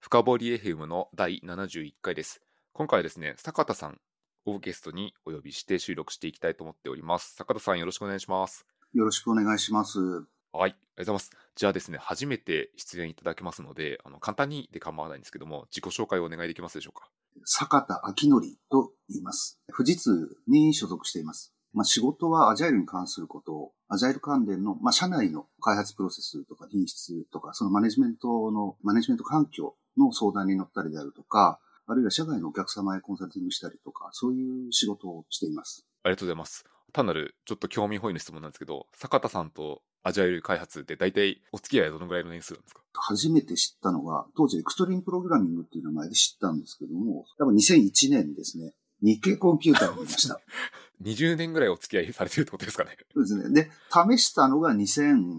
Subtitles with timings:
[0.00, 2.40] 深掘り FM の第71回です。
[2.72, 4.00] 今回はですね、坂田さん
[4.46, 7.34] をゲストにお呼びして収録していきたいと思っております。
[7.34, 8.64] 坂田さんよろしくお願いします。
[8.94, 9.98] よろしくお願いします。
[10.00, 10.22] はい、
[10.52, 11.30] ありがとうございます。
[11.56, 17.10] じゃあですね、初めて出演いただけますので、あの簡単にで構わないんですけども、自己紹介をお願いできますでしょうか？
[17.44, 19.60] 坂田明則と言います。
[19.76, 21.52] 富士通に所属しています。
[21.74, 35.86] まあ、仕事はアジャイルに関することを、アジャイル関連の、まあ、社内の開発プロセスとか品質とか、そのマネジメントの、マネジメント環境の相談に乗ったりであるとか、あるいは社外のお客様へコンサルティングしたりとか、そういう仕事をしています。
[36.02, 36.64] ありがとうございます。
[36.92, 42.80] 単なるちょっと興味本位の質問なんですけど、坂田さんとアジャイル開発って大体お付き合いはどのぐらいの年数なんですか？
[42.94, 48.72] 初めて知ったのは、当時エクストリームプログラミングっていう名前で知ったんですけども、多分2001年ですね、
[49.02, 50.40] 日経コンピューターを見ました。
[51.02, 52.96] 20年ぐらいお付き合いされてるってことですかね。
[53.14, 53.50] そうですね。
[53.64, 53.70] で、
[54.16, 55.38] 試したのが2002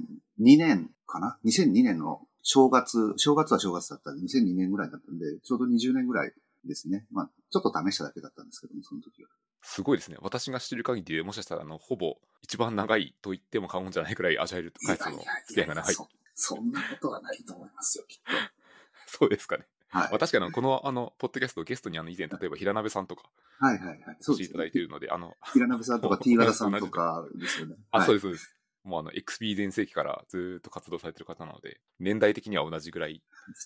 [0.57, 6.33] 年かな ?2002 年の正月、正月は正月だったんで、2002年ぐらいだったんで、ちょうど20年ぐらい
[6.65, 7.05] ですね。
[7.11, 9.29] まあ、ちょっと試しただけだったんですけども、その時は。
[9.61, 10.17] すごいですね。
[10.21, 15.93] 私が知ってる限りでもしかしたら、あの、ほぼ一番長いと言っても過言じゃないくらいアジャイル開発の付き合いが長い。
[15.93, 18.31] そそんなことはないと思いますよ、きっと。
[19.07, 19.65] そうですかね。
[19.89, 23.23] はいまあ、確かにあのこの、あの、ポッドキャスト、ゲストにあの、以前、例えば平鍋さんとか、
[23.57, 24.17] はいはいはい。
[24.21, 27.75] そうですしていただいているので、あの、平鍋さんとか T 和田さんとかですよね。
[27.91, 28.55] あ、はいそうです、そうです。
[28.83, 33.23] もうあの、XP 全盛期からずーっと活動されてる方なので、年代的には同じぐらい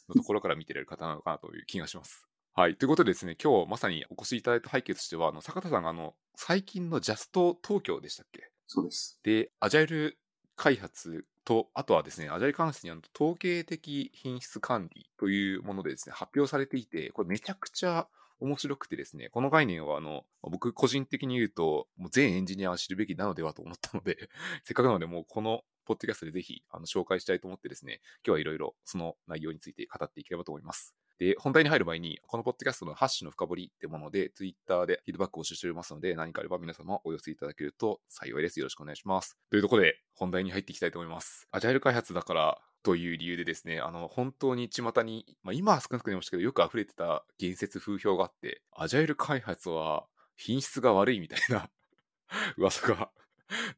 [0.09, 2.25] のところから見てられる方なのかなという気がします。
[2.55, 2.77] はい。
[2.77, 8.51] ということでですね、今日まさにお越しいただいた背景としては、あの、坂田さんがあの、最近のジャスト東京でしたっけ？
[8.67, 9.21] そうです。
[9.23, 10.19] で、アジャイル
[10.55, 18.09] 開発と、あとはですね、アジャイル関数にあの統計的品質管理というものでですね、発表されていて、これめちゃくちゃ
[18.43, 24.29] 面白くてですね、この概念はあの、僕個人的に言うと、もう全エンジニアは知るべきなのではと思ったので、
[24.65, 30.93] せっかくなのでもうこのポッドキャストでぜひあの紹介したいと思ってですね、今日はいろいろその内容について語っていければと思います。
[31.19, 38.59] で、本題に入る前に、このポッドキャストのハッシュの深掘りってもので、ツイッターでフィードバックを募集しておりますので、何かあれば皆様お寄せいただけると幸いです。
[38.59, 39.37] よろしくお願いします。
[39.49, 41.47] というところで、本題に入っていきたいと思います。
[41.51, 50.05] アジャイル開発だからという理由でですね、あの、本当に巷に、まあ、今は少なくなりましたけど、よく溢れてた言説風評があって、アジャイル開発は
[50.35, 51.69] 品質が悪いみたいな
[52.57, 53.11] 噂が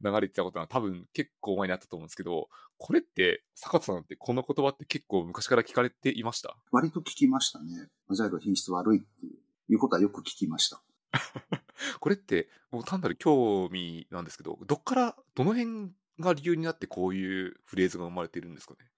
[0.02, 6.56] 流れてたことは多分結構前にあったと思うんですけど、これって、坂田さんってこの言葉って結構昔から聞かれていました？
[6.72, 7.88] 割と聞きましたね。
[8.08, 9.38] アジャイルは品質悪いっていう
[9.68, 10.80] いうことはよく聞きました。
[12.00, 18.88] これって、もう単なる興味なんですけど、どっから、どの辺が理由になってこういうフレーズが生まれているんですかね？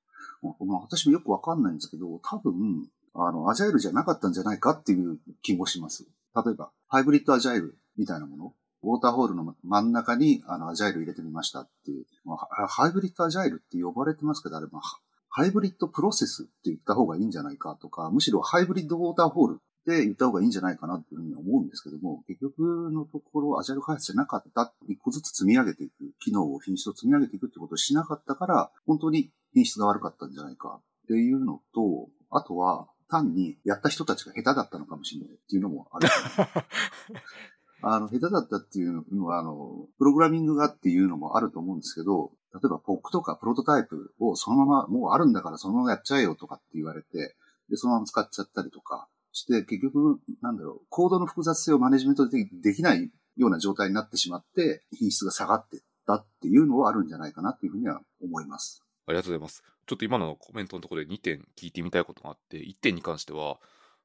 [0.43, 6.07] まあ、私もよくわかんないんですけど、多分、あの、アジャイルじゃなかったんじゃないかっていう気もします。
[6.35, 14.83] 例えば、ハイブリッドアジャイルみたいなもの、ウォーターホールの真ん中に、あの、アジャイル入れてみましたっていう、まあ、ハイブリッドアジャイルって呼ばれてますけど、あれ、まあ、
[15.31, 36.09] ハイブリッドプロセスって言った方がいいんじゃないかとか、むしろハイブリッドウォーターホールって言った方がいいんじゃないかなっていうふうに思うんですけども、結局のところ、アジャイル開発じゃなかった、一個ずつ積み上げていく、機能を品質を積み上げていくってことをしなかったから、本当に品質が悪かったんじゃないかっていうのと、あとは、単にやった人たちが下手だったのかもしれないっていうのもある。
[37.81, 47.37] あの、下手だったっていうのは、あの、プログラミングがっていうのもあると思うんですけど、例えば POC とかプロトタイプをそのまま、もうあるんだからそのままやっちゃえよとかって言われて、
[47.71, 58.83] で、そのまま使っちゃったりとかして、結局、なんだろう、コードの複雑性をマネジメントでできないような状態になってしまって、品質が下がってったっていうのはあるんじゃないかなっていうふうには思います。
[59.09, 59.63] ありがとうございます。
[59.87, 63.59] ちょっと今のコメントのところで2点聞いてみたいことがあって、1点に関しては、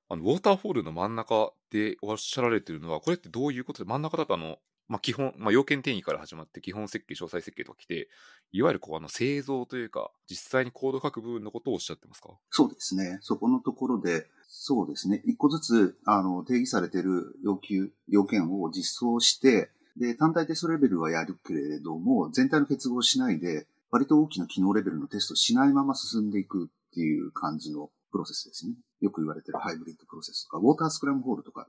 [0.09, 8.09] あのウォーターフォールの真ん中でおっしゃられているのは、これってどういうことで、真ん中だとあの、まあ、基本、まあ、要件定義から始まって、基本設計、詳細設計とか来て、
[8.52, 12.30] いわゆるこうあの製造というか、実際にコード書く部分のことをおっしゃってますか？
[12.52, 13.18] そうですね。
[13.22, 15.22] そこのところで、そうですね。
[15.25, 28.74] 一個ずつ、あの、定義されている要求、要件を実装して、で、単体テストレベルはやるけれども、全体の結合しないで、割と大きな機能レベルのテストをしないまま進んでいくっていう感じのプロセスですね。
[29.02, 31.67] よく言われてるハイブリッドプロセスとか、ウォータースクラムホールとか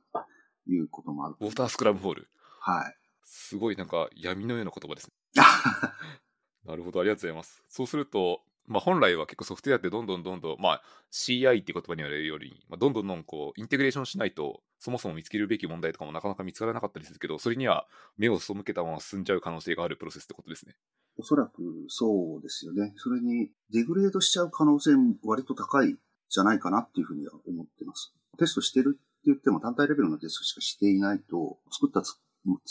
[0.66, 1.34] いうこともある。
[1.38, 2.28] ウォータースクラムホール。
[2.60, 2.96] はい。
[3.26, 5.12] すごいなんか闇のような言葉ですね。
[6.64, 7.62] なるほど、ありがとうございます。
[7.68, 10.82] そうすると、まあ、本来は結構ソフトウェアってどんどんどんどん、まあ、
[11.12, 20.76] CI って言葉に言われるより、まあ、どんどんどんこうインテグレーションしないと、そもそも見つけるべき問題とかもなかなか見つからなかったりするけど、それには目を背けたまま進んじゃう可能性があるプロセスってことですね。
[21.16, 22.92] おそらくそうですよね。
[22.96, 25.96] それにデグレードしちゃう可能性も割と高い
[26.28, 28.12] じゃないかなっていうふうには思ってます。
[28.38, 32.16] テストしてるって言っても単体レベルのテストしかしていないと、作ったつ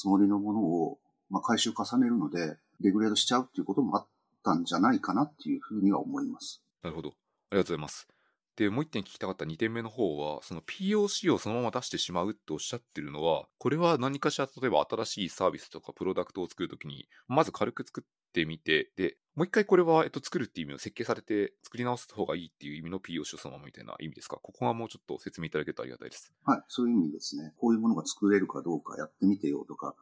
[0.06, 1.00] もりのものを、
[1.30, 4.08] まあ、回収重ねるので、デグレードしちゃうっていうこともあっ
[4.44, 6.62] たんじゃないかなっていうふうには思います。
[6.84, 7.10] なるほど。
[7.10, 7.12] あ
[7.56, 8.08] りがとうございます。
[8.56, 24.38] で、もう一点聞きたかった2点目の方は、その POC をそのまま出してしまうっておっしゃってるのは、これは何かしら、例えば新しいサービスとかプロダクトを作るときに、まず軽く作ってみて、で、もう一回これは、えっと、作るっていう意味を設計されて作り直す方がいいっていう意味の POC をそのままみたいな意味ですか？
[24.38, 26.32] ここはもうちょっと説明いただけるとありがたいです。
[26.44, 27.54] はい、そういう意味ですね。
[27.58, 29.96] こういうものが作れるかどうかやってみてよとか、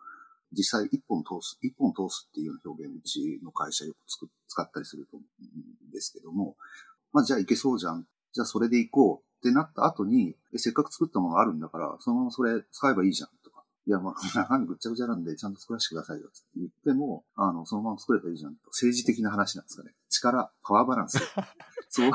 [0.54, 3.98] 実際一本通す、一本通すっていうような表現うちの会社よく
[4.48, 6.56] 使ったりすると思うんですけども、
[7.14, 8.06] まあじゃあいけそうじゃん。
[8.34, 13.64] じゃあそれでいこうってなった後に、せっかく作ったものがあるんだから、そのままそれ使えばいいじゃんとか。
[13.88, 18.68] いや、まあ、中身ぐっちゃぐちゃなんで、ちゃんと作らせてくださいよって言っても、あの、そのまま作ればいいじゃんと。
[18.68, 19.94] 政治的な話なんですかね。
[20.10, 21.18] 力、パワーバランス。
[21.90, 22.12] そう、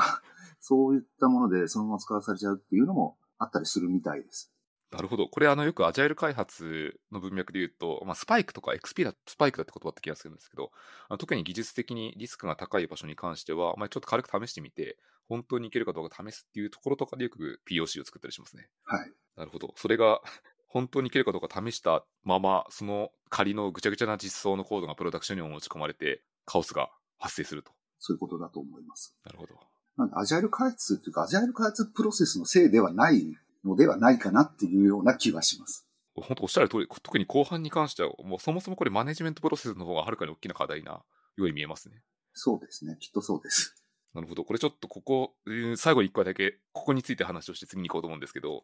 [0.61, 4.51] そういったものでそのまま使わされちゃうっていうのもあったりするみたいです。
[4.91, 5.27] なるほど。
[5.27, 10.71] これ、あの、よくアジャイル開発の文脈で言うと、まあ、スパイクとか XP だ、スパイクだって言葉って気がするんですけど、
[11.17, 14.97] 特に技術的にリスクが高い場所に関しては、まあ、ちょっと軽く試してみて、
[15.27, 18.69] 本当にいけるかどうか試すっていうところとかでよく POC を作ったりしますね。
[18.85, 19.11] はい。
[19.35, 19.73] なるほど。
[19.75, 20.21] それが、
[20.69, 27.71] 本当にいけるかどうか試したまま、その仮のぐちゃぐちゃな実装のコードがプロダクションに持ち込まれて、カオスが発生すると。
[27.99, 29.15] そういうことだと思います。
[29.23, 29.55] なるほど。
[29.95, 35.87] なんで、アジャイル開発っていうか、アジャイル開発プロセスのせいではないのではないかなっていうような気はします。
[36.15, 41.03] 本当おっしゃる通り、特に後半に関しては、もうそもそもこれマネジメントプロセスの方がはるかに大きな課題なよ
[41.37, 42.01] うに見えますね。
[42.33, 42.97] そうですね。
[42.99, 43.75] きっとそうです。
[44.13, 44.43] なるほど。
[44.43, 45.35] これちょっとここ、
[45.75, 48.63] 最後に1回だけ、ここについて話をして次に行こうと思うんですけど、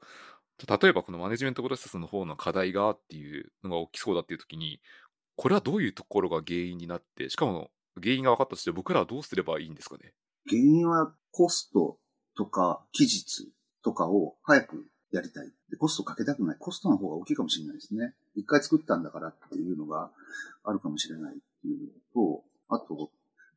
[0.67, 4.81] 例えばこのマネジメントプロセスの方の課題がっていうのが大きそうだっていう時に、
[5.35, 7.69] これはどういうところが原因になって、しかも
[8.01, 10.13] 原因が分かったとして僕らはどうすればいいんですかね？
[10.49, 11.99] 原因はコスト
[12.35, 13.51] とか期日
[13.83, 15.51] とかを早くやりたい。
[15.69, 16.57] で、コストかけたくない。
[16.59, 18.13] コストの方が大きいかもしれないですね。
[18.35, 20.11] 一回作ったんだからっていうのが
[20.63, 23.11] あるかもしれないっていうのと、あと、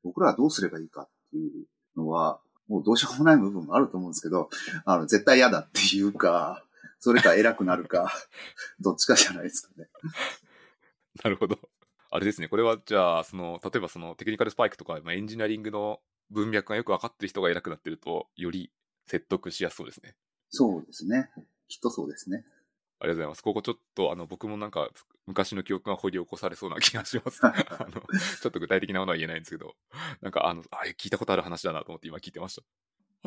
[0.05, 4.50] 僕らはどうすればいいかっていうのは、もうどうしようもない部分もあると思うんですけど、
[4.84, 6.64] あの、絶対嫌だっていうか、
[7.00, 8.12] それか偉くなるか、
[8.81, 9.88] どっちかじゃないですかね。
[11.25, 11.58] なるほど。
[12.11, 16.00] あれですね、これはじゃあ、その、例えばそのテクニカルスパイクとか、まあ、エンジニアリングの
[16.31, 18.70] 文脈がよく分かってる人が偉くなってると、より
[19.06, 20.14] 説得しやすそうですね。
[20.50, 21.31] そうですね。
[21.69, 22.44] きっとそうですね。
[22.99, 23.43] ありがとうございます。
[23.43, 24.88] ここちょっと、あの、僕もなんか、
[25.26, 27.44] 昔の記憶が掘り起こされそうな気がします。
[27.44, 27.53] あ
[27.91, 29.76] の、ちょっと具体的なものは言えないんですけど、
[30.23, 32.62] なんか、あの、あ、聞いたことある話だなと思って今聞いてました。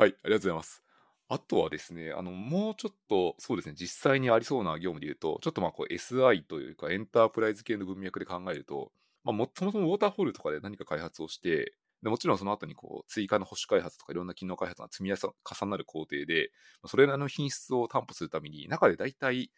[0.02, 0.82] はい、ありがとうございます。
[1.28, 8.92] あとはですね、あの、もうちょっと、そうですね、実際にありそうな業務で言うと、ちょっとまあ、こう、SI というか、エンタープライズ系の文脈で考えると、
[9.22, 16.50] まあ、もそもそもウォーターフォールとかで何か開発をして、でもちろんその後にこう追加の保守開発とかいろんな機能開発が積み重なる工程で、
[16.86, 19.50] それらの品質を担保するために、中で大体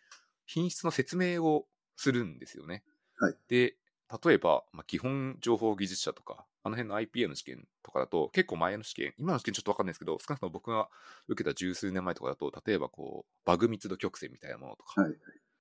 [0.46, 1.66] 品質の説明を
[1.96, 2.82] するんですよね。
[3.16, 3.76] はい、で、
[4.24, 10.88] 例えば、まあ、基本情報技術者とか、あの辺の IPA の試験とかだと、結構前の試験、今の試験ちょっとわかんないですけど、少なくとも僕が
[11.28, 15.12] 受けた十数年前とかだと、例えばこう、バグ密度曲線みたいなものとか、はい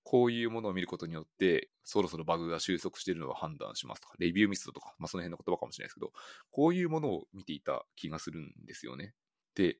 [0.03, 6.11] こういうものを見ることによって、そろそろバグが収束しているのを判断しますとか、レビューミスとか、まあ、その辺の言葉かもしれないですけど、
[6.51, 9.13] こういうものを見ていた気がするんですよね。
[9.55, 9.77] で、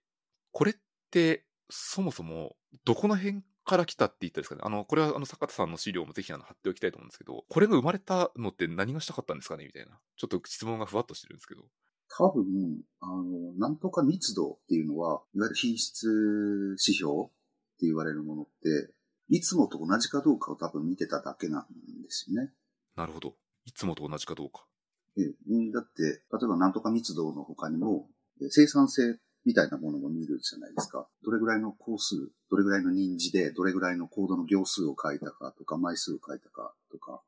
[0.51, 0.75] これっ
[1.09, 4.61] て、そもそも、どこの辺から来たって言ったんですかね。
[4.63, 9.99] あの、これはあの坂田さんの資料もぜひあの貼っておきたいと思うんですけど、これが生まれたのって何がしたかったんですかねみたいな。
[10.17, 11.63] ちょっと質問がふわっとしてるんですけど。
[12.17, 12.43] 多分、
[12.99, 17.25] あの、なんとか密度っていうのは、いわゆる品質指標っ
[17.79, 18.93] て言われるものって、
[19.31, 21.63] いつもと同じかどうかを多分見てただけなん
[22.03, 22.51] ですよね。
[22.97, 23.33] なるほど。
[23.65, 24.65] いつもと同じかどうか。
[25.17, 25.21] え
[25.73, 28.09] だって、例えばなんとか密度の他にも、
[28.49, 31.07] 生産性みたいなものも見るじゃないですか。
[31.23, 32.15] どれぐらいの工数、
[32.49, 37.21] どれぐらいの人事で、どれぐらいのコードの行数を書いたかとか、枚数を書いたかとか。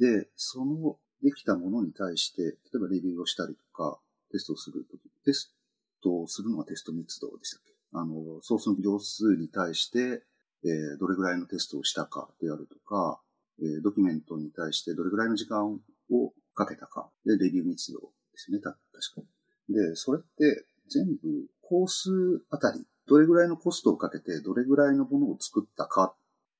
[0.00, 4.00] で、そのできたものに対して、例えばレビューをしたりとか、
[4.32, 5.54] テストをするとき、テス
[6.02, 7.72] トをするのがテスト密度でしたっけ？
[7.92, 10.24] あの、ソースの行数に対して、
[10.64, 13.20] え、どれぐらいのテストをしたかであるとか、
[13.62, 19.22] え、ドキュメントに対してどれぐらいの時間をかけたか、で、レビュー密度ですね、確か。
[19.68, 26.14] で、それって全部コースあたり、どれぐらいのコストをかけて、どれぐらいのものを作ったか、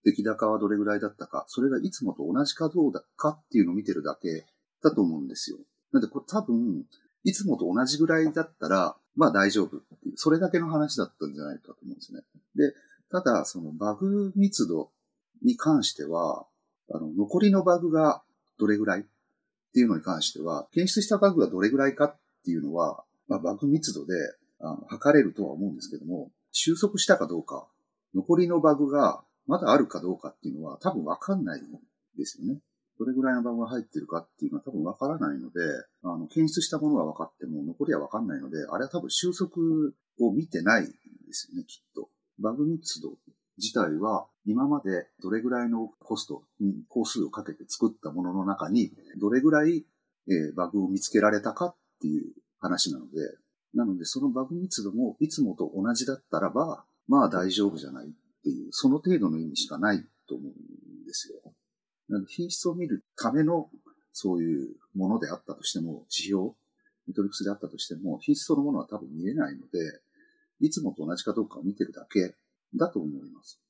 [0.05, 4.47] 出来高はどれぐらいだったか、それがいつもと同じかどうだかっていうのを見てるだけ
[4.83, 5.59] だと思うんですよ。
[5.93, 6.85] なんで、これ多分、
[7.25, 12.23] いつもと同じぐらいだったら、まあ大丈夫っていう、それだけの話だったんじゃないかと思うんですね。
[12.55, 12.75] で、
[13.11, 14.91] ただ、そのバグ密度
[15.43, 16.47] に関しては、
[16.93, 18.23] あの、残りのバグが
[18.59, 19.05] どれぐらいっ
[19.73, 24.15] ていうのに関しては、検出したバグがどれぐらいかっていうのは、まあ、バグ密度で
[24.61, 27.67] あの測れるとは思うんですけども、収束したかどうか、
[28.15, 31.65] 残りのバグがまだあるかどうかっていうのは多分わかんないん
[32.17, 32.61] ですよね。
[32.99, 35.61] どれぐらいのバグが入ってるかっていうのは多分わからないので、
[36.03, 39.51] あの、検出したものは分かっても残りはわかんないので、あれは多分収束
[40.21, 40.93] を見てないんで
[41.33, 42.11] すよね、きっと。
[42.41, 43.19] バグ密度
[43.59, 46.43] 自体は今までどれぐらいのコスト、
[46.89, 49.85] 工数をかけて作ったものの中に、どれぐらい、
[50.29, 53.21] えバグを見つけられたかっていう話なので、
[53.75, 58.11] なのでそのバグ密度もいつもと同じだったらば、まあ大丈夫じゃないっ
[58.43, 60.53] ていう、その程度の意味しかないと思う
[61.03, 61.53] んですよ。
[62.09, 63.71] なので品質を見るための
[64.13, 66.53] そういうものであったとしても、指標、
[67.07, 70.01] メトリックスであったとしても、品質そのものは多分見えないので、
[70.61, 72.35] いつもと同じかどうかを見てるだけ
[72.75, 73.61] だと思います。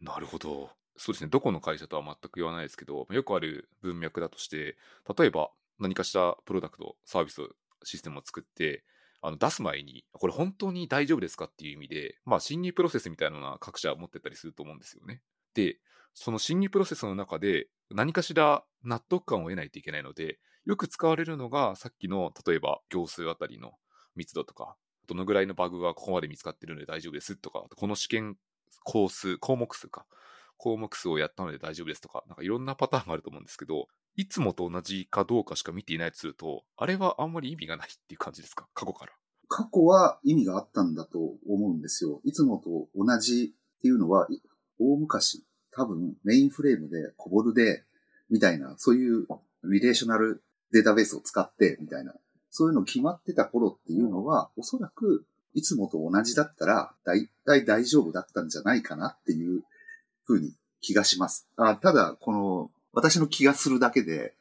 [0.00, 0.70] なるほど。
[0.96, 1.30] そうですね。
[1.30, 4.76] どこの会社とは全く言わないですけど、よくある文脈だとして、
[5.16, 7.42] 例えば何かしたプロダクト、サービス、
[7.84, 8.84] システムを作って、
[9.20, 15.22] あの出す前に、これ本当に大丈夫ですかっていう意味で、まあ、侵入プロセスみたいなのは各社持ってたりすると思うんですよね。
[15.54, 15.78] で、
[16.14, 23.72] その侵入プロセスの中で何かしら納得感を得ないといけないので、よく使われるのがさっきの例えば行数あたりの
[24.14, 24.76] 密度とか、
[25.08, 28.36] どのぐらいのバグがここまで見つかってるので大丈夫ですとか、この試験
[28.84, 30.06] 工数、項目数か、
[30.58, 38.68] 項目数をやったので大丈夫ですとか、なんかいろんなパターンがあると思うんですけど、いつもと同じかどうかしか見ていないとすると、あれはあんまり意味がないっていう感じですか？
[38.74, 39.12] 過去から。
[39.48, 42.20] 過去は意味があったんだと思うんですよ。
[42.24, 44.28] いつもと同じっていうのは、
[44.78, 47.84] 大昔、多分メインフレームでコボルで、
[48.28, 49.26] みたいな、そういう
[49.64, 52.14] リレーショナルデータベースを使って、みたいな、
[52.50, 55.24] そういうの決まってた頃っていうのは、おそらく、
[55.54, 59.62] いつもと同じだったら、だいたい大丈夫だったんじゃないかなっていう
[60.24, 61.48] ふうに気がします。
[61.56, 64.34] あただ、この、私の気がするだけで、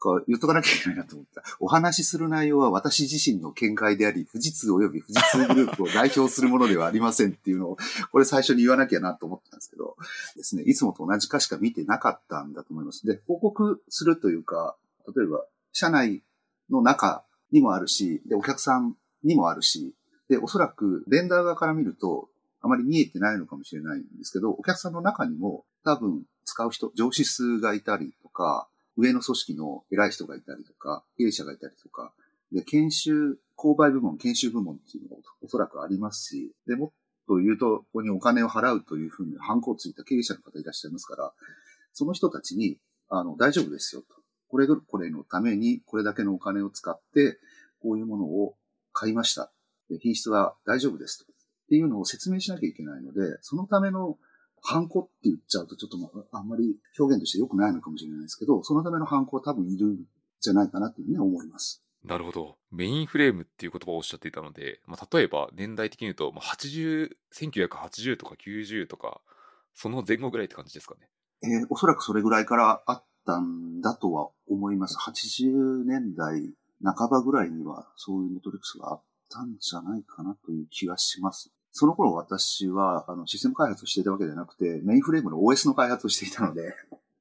[0.00, 1.42] こう言っとかなきゃいけないなと思った。
[1.60, 7.78] お話しする内容は私自身の見解であり、富士通及び富士通グループを代表するものではありませんっていうのを、
[8.10, 9.96] これ最初に言わなきゃなと思ったんですけど、
[10.36, 13.06] ですね、いつもと同じかしか見てなかったんだと思います。
[13.06, 14.74] で、報告するというか、
[15.14, 16.22] 例えば、社内
[16.70, 19.94] の中にもあるし、で、お客さんにもあるし、
[20.28, 22.28] で、おそらく、レンダー側から見ると、
[22.60, 32.12] あまり見えてないのかもしれないんですけど、お客さんの中にも多分使う人、上司数がいたりとか、上の組織の偉い人がいたりとか、経営者がいたりとか、
[32.52, 36.90] で、研修、購買部門、研修部門っていうのがおそらくありますし、で、もっ
[37.26, 41.32] と言うと、ここにお金を払うというふうに反抗ついた経営者の方いらっしゃいますから、
[41.92, 42.78] その人たちに、
[43.08, 44.19] あの、大丈夫ですよと。
[44.50, 47.38] これ、これのために、これだけのお金を使って、
[47.80, 48.56] こういうものを
[48.92, 49.52] 買いました。
[50.00, 51.24] 品質は大丈夫ですと。
[51.24, 51.26] っ
[51.70, 54.18] ていうのを説明しなきゃいけないので、そのための
[54.60, 59.98] ハンコって言っちゃうとちょっとあんまり表現として良くないのかもしれないですけど、そのためのハンコは多分いるん
[60.40, 61.82] じゃないかなっていうふうに思います。
[62.04, 62.56] なるほど。
[62.72, 69.20] メインフレームっていう言葉をおっしゃっていたので、まあ、例えば年代的に言うと、まあ、80、1980とか90とか、
[69.74, 71.08] その前後ぐらいって感じですかね。
[71.42, 74.96] えー、おそらくそれぐらいからあったんだとは思います。
[74.98, 81.50] 80年代半ばぐらいにはそういうメトリックスがあったんじゃないかなという気がします。
[81.72, 86.74] その頃私は、あの、システム開発をしていたわけではなくて、メインフレームの OS の開発をしていたので、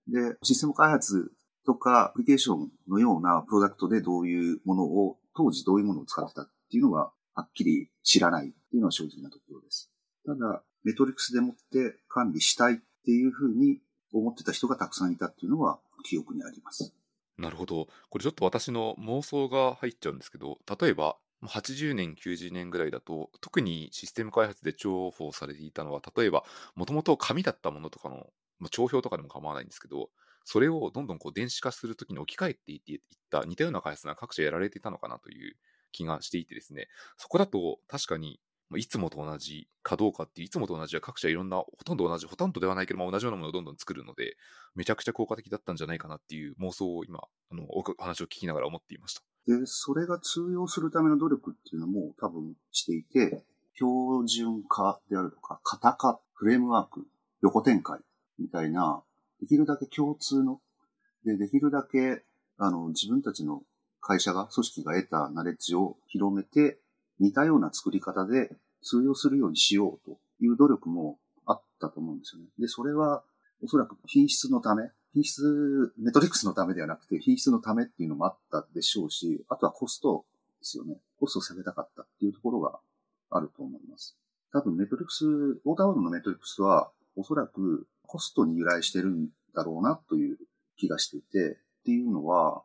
[0.08, 1.32] で、システム開発
[1.66, 9.92] とかアプリケーションのようなプロダクトでどういうものを、当時どういうものを使ってたっていうのは、はっきり知らないっていうのは正直なところです。
[10.26, 13.80] ただ、メトリックスでもって管理したいっていうふうに
[14.14, 16.94] 思ってた人がたくさんいたっていうのは記憶にあります。
[17.38, 17.88] なるほど。
[18.10, 26.44] これちょっと私の妄想が入っちゃうんですけど、例えば、80年、90年ぐらいだと、特にシステム開発で重宝されていたのは、例えば、
[26.76, 28.28] もともと紙だったものとかの、
[28.60, 30.10] まあ、帳票とかでも構わないんですけど、
[30.44, 35.56] それをどんどんこう電子化するときに置き換えていっていった似たような開発が各社やられていたのかなという
[35.92, 38.42] 気がしていてですね、そこだと確かに
[38.78, 44.38] いつもと同じかどうかっていつもと同じは各社いろんな、ほとんど同じ、ほとんどではないけど、まあ、同じようなものをどんどん作るので、
[44.76, 47.20] めちゃくちゃ効果的だったんじゃないかなっていう妄想を今、
[47.52, 49.22] あの、お話を聞きながら思っていました。
[49.48, 53.44] で、それが通用するための努力っていうのも多分していて、
[53.76, 57.08] 標準化であるとか、型化、フレームワーク、
[57.42, 58.00] 横展開
[58.38, 59.02] みたいな、
[59.40, 60.60] できるだけ共通の、
[61.26, 62.24] で、できるだけ、
[62.58, 63.64] あの、自分たちの
[64.02, 66.80] 会社が、組織が得たナレッジを広めて、
[67.20, 68.52] 似たような作り方で
[68.84, 72.48] 通用するようにしようという努力もあったと思うんですよね。
[72.58, 73.24] で、それは
[73.64, 80.26] おそらく品質のため、品質、メトリックスのためではなくて品質のためっていうのもあったでしょうし、あとはコスト
[80.60, 80.98] ですよね。
[81.20, 82.80] コストを下げたかったっていうところが
[83.32, 84.16] あると思います。
[84.52, 90.38] 多分メトリックス、ウォーターワールドのメトリックスはおそらくコストに由来してるんだろうなという
[90.78, 92.64] 気がしていて、っていうのは、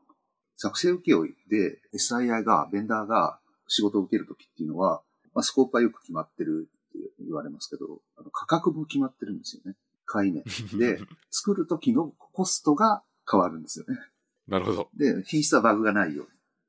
[0.57, 5.03] 作成請負で SII が、ベンダーが仕事を受けるときっていうのは、
[5.35, 9.77] まあ、スコープはよく決まってるって言われますけど、あの価格も決まってるんですよね。
[10.07, 10.45] 買い値。
[10.79, 13.99] で、作るときのコストが変わるんですよね。
[14.47, 14.91] なるほど。
[14.95, 16.27] で、品質はバグがないよっ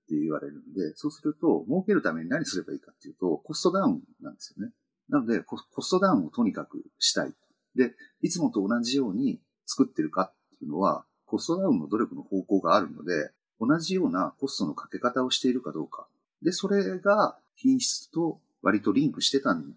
[0.07, 4.73] て言われるんで、そうすると、儲けるために何すればいいかっていうと、コストダウンなんですよね。
[5.09, 7.33] なのでコ、コストダウンをとにかくしたい。
[7.75, 16.07] で、いつもと同じように作ってるかっていうのは、コストダウンの努力の方向があるので、同じようなコストのかけ方をしているかどうか。
[16.41, 19.73] で、それが品質と割とリンクしてたん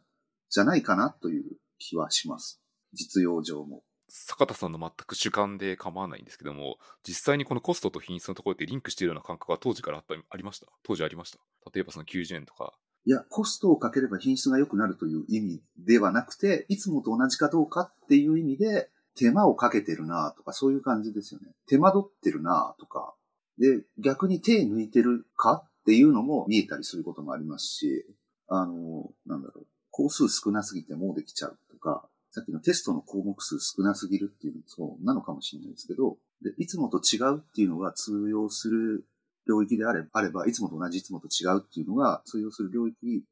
[0.51, 1.45] じゃないかなという
[1.79, 2.61] 気はします。
[2.93, 3.83] 実用上も。
[4.09, 10.67] 坂田さんの全く主観で構わないんですけども、実際にこのコストと品質のところでリンクしているような感覚は当時からあったありました？
[10.83, 11.39] 当時ありました
[11.75, 12.73] 例えばその90円とか。
[13.05, 21.49] いや、コストをかければ品質が良くなるという意味ではなくて、いつもと同じかどうかっていう意味で、手間をかけてるなとか、そういう感じですよね。
[21.67, 23.15] 手間取ってるなとか。
[23.59, 28.05] で、逆に手抜いてるかっていうのも見えたりすることもありますし、
[28.47, 39.07] あの、なんだろう、工数少なすぎてもうできちゃうとか、さっきのテストの項目数少なすぎるっていうのもそうなのかもしれないですけど、でいつもと違うっていうのが通用する
[39.49, 43.25] 領域であれあれば、いつもと同じいつもと違うっていうのが通用する領域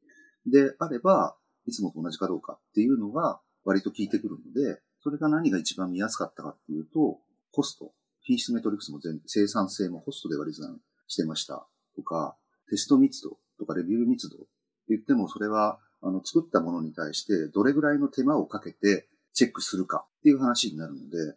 [0.47, 1.37] であれば、
[1.67, 7.19] いつもと同じかどうかっていうのが割と効いてくるので、それが何が一番見やすかったかっていうと、
[7.51, 7.93] コスト。
[8.23, 12.35] 品質メトリクスも全生産性もコストで割り算してましたとか、
[12.69, 14.45] テスト密度とかレビュー密度って
[14.89, 21.35] 言ってもそれはあの作ったものに対してどれぐらいの手間をかけてチェックするかっていう話になるので、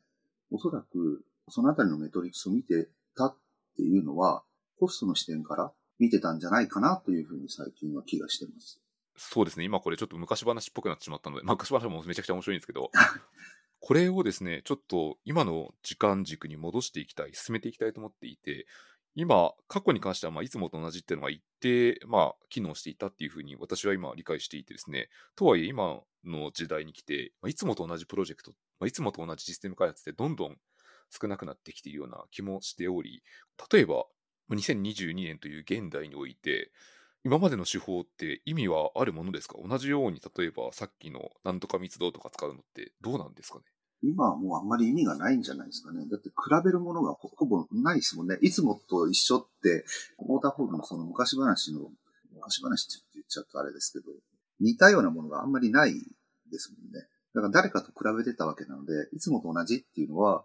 [0.50, 3.36] おそらくそのあたりのメトリクスを見てたっ
[3.76, 4.42] ていうのは
[4.78, 8.80] コストの視点から見てたんじゃないかなというふうに最近は気がしてます。
[9.16, 12.90] そうですね、今これちょっと昔話っぽくなってしまったので、まあ、昔話もめちゃくちゃ面白いんですけど、
[13.80, 18.66] これをですね、ちょっと今の時間軸に戻していきたい、進めていきたいと思っていて、
[19.14, 30.56] 今、過去に関しては、まあ、いつもと同じっていうのが一定、まあ、機能していたっていうふうに私は今理解していてですね、とはいえ今の時代に来て、まあ、いつもと同じプロジェクト、まあ、いつもと同じシステム開発ってどんどん
[31.10, 33.22] 少なくなってきているような気もしており、
[33.72, 34.06] 例えば、
[34.50, 36.72] 2022年という現代において、
[37.24, 39.56] 今までの手法って意味はあるものですか？
[39.62, 43.64] 同じように、例えばさっきのなんとか密度とか使うのってどうなんですかね？
[44.02, 46.06] 今はもうあんまり意味がないんじゃないですかね。
[46.10, 46.34] だって比
[46.64, 48.38] べるものがほぼないですもんね。
[48.40, 49.84] いつもと一緒って、
[50.18, 51.90] モーターフォールのその昔話の、
[52.34, 54.12] 昔話って言っちゃうとあれですけど、
[54.60, 55.94] 似たようなものがあんまりない
[56.50, 57.06] ですもんね。
[57.34, 60.44] だから誰かと比べてたわけなので、いつもと同じっていうのは、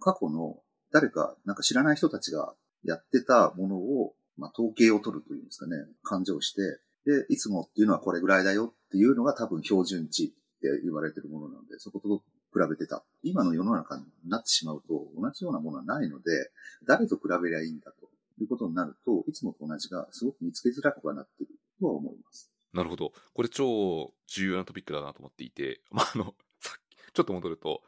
[0.00, 0.58] 過去の
[0.92, 6.60] 誰か、なんか知らない人たちがやってたものをまあ、統計を取るというんですかね、勘定して、
[7.04, 10.34] で、いつもっていうのはこれぐらいだよっていうのが多分標準値って
[10.82, 12.22] 言われてるものなので、そこと
[12.56, 13.04] 比べてた。
[13.22, 16.50] 今の世の中になってしまうと、同じようなものはないので、
[16.86, 18.08] 誰と比べりゃいいんだと
[18.40, 22.50] いうことになると、いつもと同じがすごく見つけづらくはなっているとは思います。
[22.72, 23.12] なるほど。
[23.34, 27.82] これ超重要なトピックだなと思っていて、 まあ、あの、さっき、ちょっと戻ると、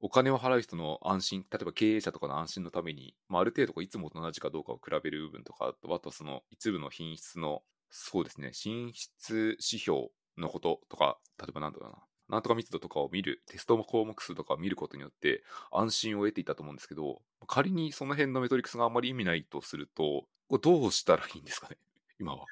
[0.00, 20.26] お金を払う人の安心、例えば経営者とかの安心のために、まあ、ある程度いつもと同じかどうかを比べる部分とか、あとその一部の品質の、そうですね、品質指標のこととか、例えばなんだろうな、なんとか密度とかを見る、テスト項目数とかを見ることによって安心を得ていたと思うんですけど、仮にその辺のメトリクスがあんまり意味ないとすると、
[20.60, 21.76] どうしたらいいんですかね、
[22.20, 22.44] 今は。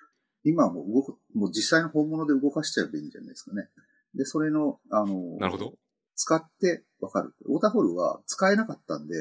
[0.44, 3.68] 今はもう動く、もう実際の本物で動かしちゃえばいいんじゃないですかね。
[4.14, 5.74] で、それの、あの、なるほど。
[6.14, 7.34] 使ってわかる。
[7.44, 9.14] ウォーターフォールは使えなかったんで、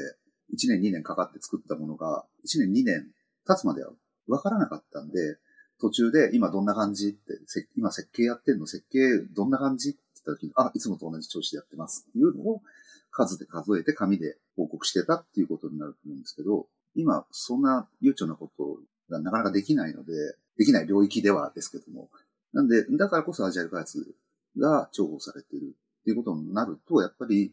[0.54, 3.06] 1年2年かかって作ったものが、1年2年
[3.46, 3.90] 経つまでは
[4.28, 5.38] わからなかったんで、
[5.78, 7.38] 途中で今どんな感じって、
[7.76, 8.98] 今設計やってんの設計
[9.34, 12.62] どんな感じって言った時に、あ、いつもと同じ調子でやってますっていうのを
[13.10, 18.78] 数で数えて紙で報告してたっていうことになると思うんですけど、今そんな悠長なこと
[19.10, 20.12] がなかなかできないので、
[20.58, 22.10] できない領域ではですけども。
[22.52, 24.14] なんで、だからこそアジャイル開発
[24.58, 27.52] が重宝されているっていうことになると、やっぱり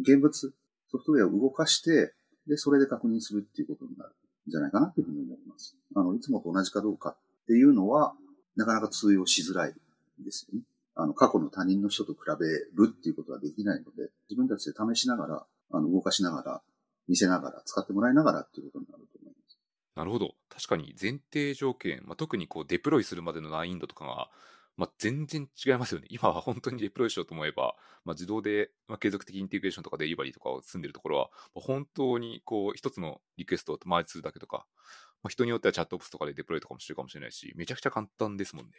[0.00, 2.14] 現物、ソフトウェアを動かして、
[2.46, 5.76] で、それで確認するっていうことになるんじゃないかなというふうに思います。
[5.94, 8.14] あの、いつもと同じかどうかっていうのは、
[8.56, 9.74] なかなか通用しづらい
[10.24, 10.64] ですよね。
[10.96, 16.62] あの、過去の他人の人と比べるっていうことはできないので、自分たちで試しながら、あの、動かしながら、
[17.06, 19.58] 見せながら、使ってもらいながらっていうことになると思います。
[19.94, 20.34] なるほど。
[20.48, 24.30] 確かに前提条件、まあ、特にこうデプロイするまでの難易度とかが
[24.76, 26.06] まあ、全然違いますよね。
[26.10, 34.66] 今は本当にデプロイしようと思えば、まあ、自動で、まあ、継続的インテグレーションとかデリバリーとかを積んでるところは、まあ、本当にこう一つのリクエストを回りするだけとか、
[35.22, 38.72] まあ、人によってはチャットオプスとかでデプロイとかもしてるかもしれないし、めちゃくちゃ簡単ですもんね。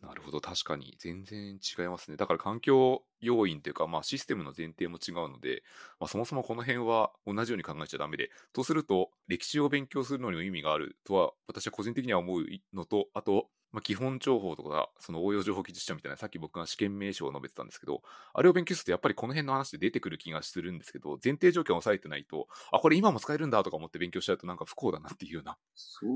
[0.00, 0.94] なるほど、確かに。
[0.98, 2.16] 全然違いますね。
[2.16, 5.64] だから環境要因というか、まあシステムの前提も違うので、
[5.98, 18.02] まあそもそもこの辺は同じように考えちゃダメで、とすると、歴史を勉強するのにも意味があるとは、私は個人的には思うのと、あと、まあ、基本情報とか、その応用情報技術者みたいな、さっき僕が試験名称を述べてたんですけど、
[18.32, 25.58] あれを勉強するとやっぱりこの辺の話で出てくる気がするんですけど、前提条件を押さえてないと、あ、これ今も使えるんだとか思って勉強しちゃうとなんか不幸だなっていうような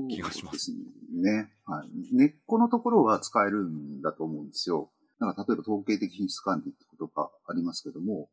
[0.09, 0.71] 気がします。
[0.71, 1.53] そうですね。
[1.65, 1.89] はい。
[2.11, 4.91] 根っこのところは使えるんだと思うんですよ。
[5.19, 8.29] だか例えば統計的品質管理ってことがありますけども、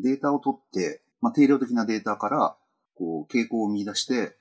[0.00, 2.56] データを取って、まあ、定量的なデータから、
[2.96, 4.36] こう、傾向を見出して、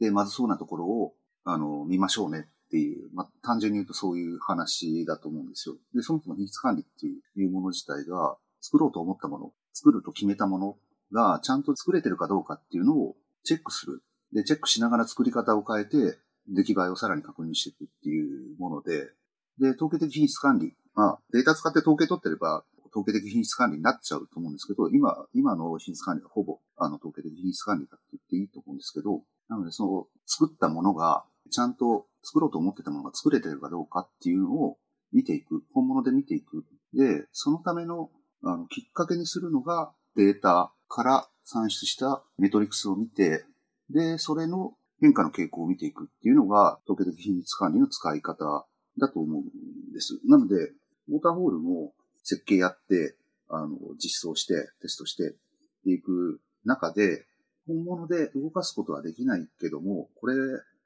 [0.00, 1.14] で、まずそうなところを、
[1.44, 5.76] あの、見ましょうねっていう、まあ、単純に言うとそういう話だと思うんですよ。
[5.94, 10.76] で、そもそも品質管理っていうもの自体が、作ろうと思ったもの、作ると決めたもの
[11.12, 14.02] がちゃんと作れてるかどうかっていうのをチェックする。
[14.32, 19.10] で、チェックしながら作り方を変えて、出来栄えをさらに確認していくっていうもので、
[19.58, 20.74] で、統計的品質管理。
[20.94, 34.78] まあ、データ使って統計取ってれば、統計的品質管理になっちゃうと思うんですけど、今、今の品質管理はほぼ、あの、統計的品質管理だって言っていいと思うんですけど、なので、その、作ったものが、ちゃんと作ろうと思ってたものが作れてるかどうかっていうのを
[35.12, 35.62] 見ていく。
[35.72, 36.64] 本物で見ていく。
[36.94, 38.10] で、そのための、
[38.44, 43.44] あの、きっかけにするのが、データから算出したメトリクスを見て、
[43.90, 48.66] で、それの変化の傾向を見ていくっていうのが、統計的品質管理の使い方
[48.98, 50.20] だと思うんです。
[50.26, 50.56] なので、
[51.08, 53.16] ウォーターホールも設計やって、
[53.48, 55.34] あの、実装して、テストして
[55.84, 57.24] いく中で、
[57.66, 60.34] 本物で動かすことはできないけども、これ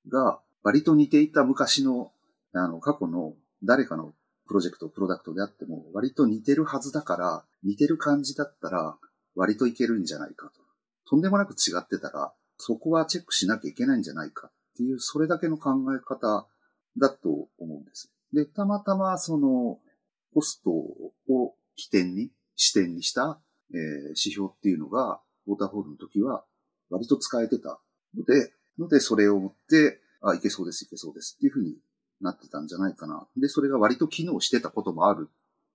[0.09, 2.13] が割と似ていた昔の、
[2.53, 4.15] あの、過去の誰かの
[4.47, 8.97] プロジェクト、プロダクトであっても、割と似てるはずだから、似てる感じだったら、
[9.35, 10.61] 割といけるんじゃないかと。
[11.09, 16.47] とんでもなく違ってたら、そこはチェックしなきゃいけないんじゃないかっていう、それだけの考え方
[16.99, 18.13] だと思うんです。
[18.33, 19.79] で、たまたまその、
[20.35, 23.41] コストを起点に、視点にした、
[23.73, 26.45] えー、指標っていうのが、ウォーターホールの時は
[26.91, 27.81] 割と使えてた
[28.17, 31.77] ので、ので、それを持って、あ、いけそうです、いけそうですっていうふうに
[32.21, 33.27] なってたんじゃないかな。
[33.37, 35.29] で、それが割と機能してたこともある、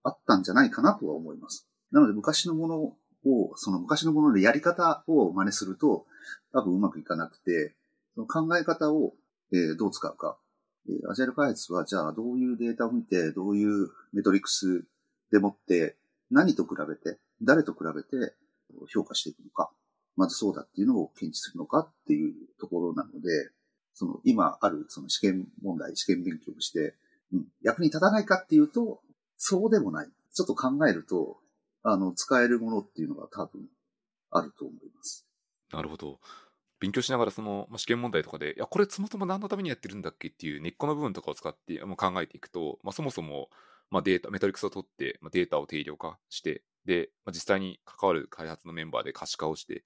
[0.03, 1.67] あったんじゃないかなとは思います。
[1.91, 2.75] なので、昔のもの
[3.29, 6.05] を、その昔のものでやり方を真似すると、
[6.53, 7.75] 多分うまくいかなくて、
[8.15, 9.13] その考え方を、
[9.51, 10.37] え、どう使うか。
[10.89, 14.85] え、アジャイル開発は、じゃあどういうデータを見て、どういうメトリクス
[15.31, 15.97] でもって、
[16.31, 18.33] 何と比べて、誰と比べて
[18.93, 19.71] 評価していくのか。
[20.15, 23.51] まずそうだっていうのを検知するのかっていうところなので、
[23.97, 26.93] その今あるその試験問題、試験勉強して、
[27.33, 29.01] うん、役に立たないかっていうと、
[29.37, 30.07] そうでもない。
[30.35, 31.39] ちょっと考えると、
[31.81, 33.67] あの、使えるものっていうのが多分
[34.29, 35.25] あると思います。
[35.73, 36.19] なるほど。
[36.79, 43.49] 勉強しながらその、まあ、試験問題とかで、いや、これそもそも何のためにやってるんだっけっていう根っこの部分とかを使ってもう考えていくと、まあ、そもそも、
[43.89, 49.83] まあ、データ、メトリクスを取って、まあ、データを定量化して、で、まあ、実際に関わる開発のメンバーで可視化をして、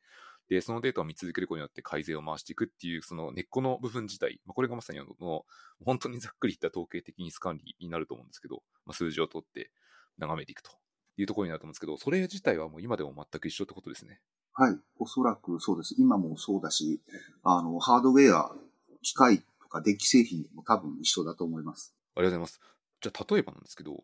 [0.51, 5.45] で、そのデータを見続けることによって改善を回していくっていう、その根っこの部分自体、まあ、これがまさにあの、
[5.85, 9.71] 本当にざっくり言った統計的に管理になると思うんですけど、まあ、数字を取って
[10.17, 10.71] 眺めていくと
[11.15, 14.19] いうところになると思うんですけど、それ自体はもう今でも全く一緒ってことですね。
[14.51, 14.77] はい。
[14.99, 15.95] おそらくそうです。
[15.97, 16.99] 今もそうだし、
[17.43, 18.53] あの、ハードウェア、
[19.01, 21.95] 機械とか電気製品でも多分一緒だと思います。
[22.15, 22.59] ありがとうございます。
[22.99, 24.03] じゃあ、例えばなんですけど、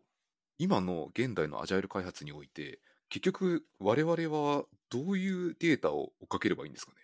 [0.56, 2.80] 今の現代のアジャイル開発において、
[3.10, 6.98] 結局、我々はどういうデータを追っかければいいんですかね？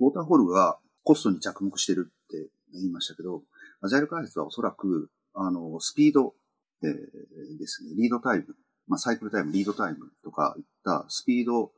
[0.00, 3.42] ウォーターホールがコストに着目してるって言いましたけど、
[3.80, 6.34] アジャイル開発はおそらく、あの、スピード、
[6.82, 11.72] えー、ですね、リードタイム、まあ、サイクルタイム、リードタイムとかいったスピード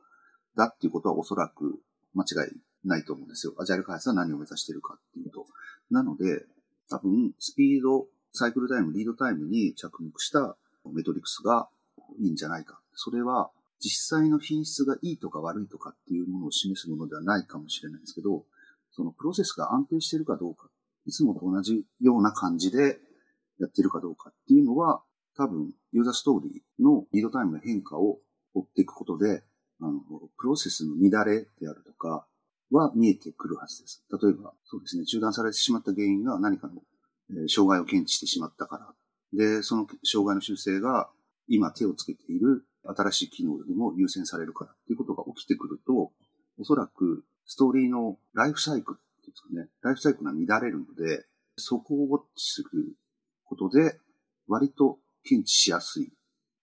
[0.55, 1.79] だっていうことはおそらく
[2.13, 3.53] 間違いないと思うんですよ。
[3.57, 5.45] アジャイル開発は何を目指してるかっていうと。
[5.89, 6.45] なので、
[6.89, 11.69] 多分、スピード、サイクルタイム、リードタイムに着目したメトリクスが
[12.19, 12.79] いいんじゃないか。
[12.93, 18.45] それは、実際の品質がいいとか悪いとかっていうものを示すものではないかもしれないんですけど、
[18.91, 20.69] そのプロセスが安定しているかどうか、
[21.05, 22.99] いつもと同じような感じで
[23.59, 25.01] やってるかどうかっていうのは、
[25.35, 28.19] 多分、ユーザーストーリーのリードタイムの変化を
[28.55, 29.43] 追っていくことで、
[29.79, 29.99] あの、
[30.37, 32.25] プロセスの乱れであるとか
[32.71, 34.03] は見えてくるはずです。
[34.11, 36.81] 例えば、そうですね、中断されてしまった原因が何かの、
[37.29, 38.93] えー、障害を検知してしまったから。
[39.33, 41.09] で、その障害の修正が
[41.47, 46.11] 今手をつけている新しい機能よりも優先されるからっていうことが起きてくると、
[46.59, 52.95] おそらくストーリーのライフサイクルっていうんですかね、ライフサイクルが乱れるので、そこをウォッチする
[53.45, 53.99] ことで、
[54.47, 56.11] 割と検知しやすい、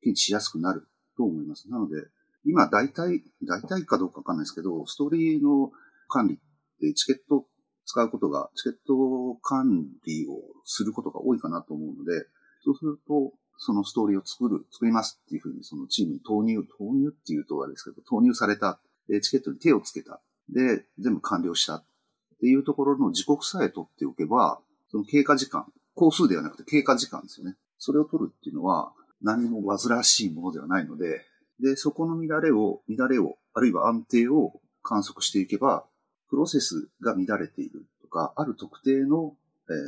[0.00, 1.70] 検知しやすくなると思います。
[1.70, 1.96] なので、
[2.44, 5.72] 今大体、大体かどうかわかんないですけど、ストーリーの
[6.08, 6.38] 管理っ
[6.80, 7.46] てチケット
[7.86, 12.26] 使うことが、チケット管理をすることが多いかなと思うので、
[12.62, 18.80] そうすると、そのストーリーを作る、作りますっていうふうにそのチームに投入、投入っていうとあれですけど、投入された、
[19.22, 21.84] チケットに手をつけた、で、全部完了したっ
[22.40, 27.56] ていうところの時刻さえ取っておけば、その経過時間、工数ではなくて経過時間ですよね。
[27.78, 31.24] それを取るっていうのは何も煩わしいものではないので、
[31.60, 35.86] で、そこの乱れを、乱れを、あるいは安定を観測していけば、
[36.28, 39.36] プロセスが乱れているとか、ある特定の、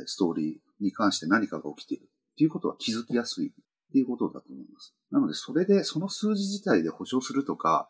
[0.05, 3.51] ストーリーに関して何かが起きているっていうことは気づきやすいっ
[3.91, 4.93] ていうことだと思います。
[5.09, 7.89] なので、それで、その数字自体で保証するとか、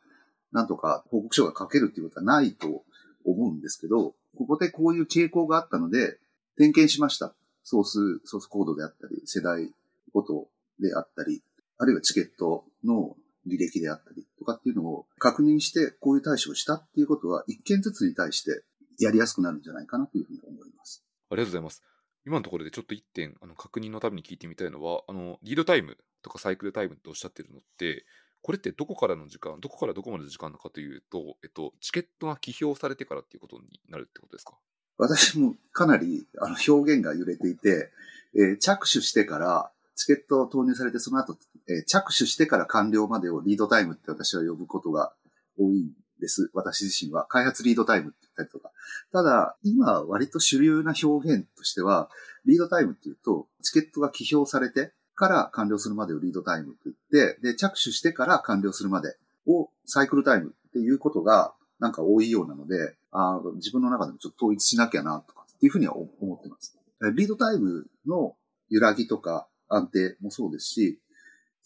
[0.54, 2.86] なんとか報告書が書けるっていうことはないと
[3.26, 6.18] 思うんですけど、ここでこういう傾向があったので、
[6.56, 7.36] 点検しました。
[7.64, 9.70] ソース、ソースコードであったり、世代
[10.14, 10.48] ごと
[10.80, 11.44] であったり、
[11.78, 18.64] あるいはチケットの履歴であったりとかっていうのを確認してこういう対処をしたっていうことは一件ずつに対して
[19.00, 21.04] やりやすくなるんじゃないかなというふうに思います。
[21.30, 21.84] ありがとうございます。
[22.28, 28.06] 今のところでちょっと一点あの確認のために聞いてみたいのは、あのリードタイムとかサイクルタイムっておっしゃってるのって、
[28.42, 34.58] これってどこからの時間、どこからどこまでの時間かというと、えっと、チケットが起票されてからっていうことになるってことですか？
[34.98, 37.92] 私もかなりあの表現が揺れていて、
[38.36, 41.38] えー、着手してからチケットを投入されて、その後、
[41.70, 45.13] えー、着手してから完了までをリードタイムって私は呼ぶことが
[45.58, 46.49] 多いんです。
[46.53, 47.25] 私自身は。
[47.27, 48.71] 開発リードタイムって言ったりとか。
[49.12, 52.10] ただ、今割と主流な表現としては、
[52.45, 56.95] リードタイムっていうと、チケットが起票されてから完了するまでをリードタイムと言っ
[57.36, 66.77] て、で、着手してから完了するまでをサイクルタイムっていうことがなんか多いようなので、あ自分の中でもちょっと統一しなきゃなとかっていうふうには思ってます。
[67.15, 68.36] リードタイムの
[68.69, 70.99] 揺らぎとか安定もそうですし、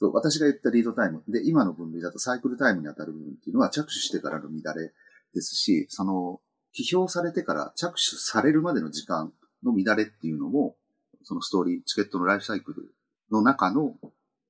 [0.01, 4.91] そう私が言ったリードタイムで、今の分類だとサイクルタイムに当たる部分っていうのは着手してからの乱れ
[5.35, 6.41] ですし、その、
[6.75, 9.31] 批評されてから着手されるまでの時間
[9.63, 10.75] の乱れっていうのも、
[11.21, 12.95] そのストーリー、チケットのライフサイクル
[13.31, 13.93] の中の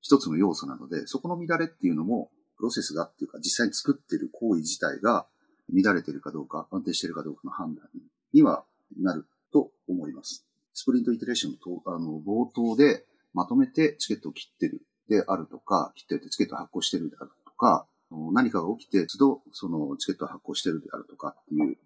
[0.00, 5.26] 一つの要素なので、そこの乱れっていうのも、プロセスがっていうか、実際に作ってる行為自体が
[5.70, 7.86] 乱れてるかどうか、安定してるかどうかの判断
[8.32, 8.64] には
[8.98, 10.46] なると思います。
[10.72, 17.86] スプリントイテレーションのあの冒頭でまとめてチケットを切ってるであるとか、切ってチケット発行してるであるとか、
[18.32, 21.78] 何かが起きて、都度そのチケット発行してるであるとかっていう、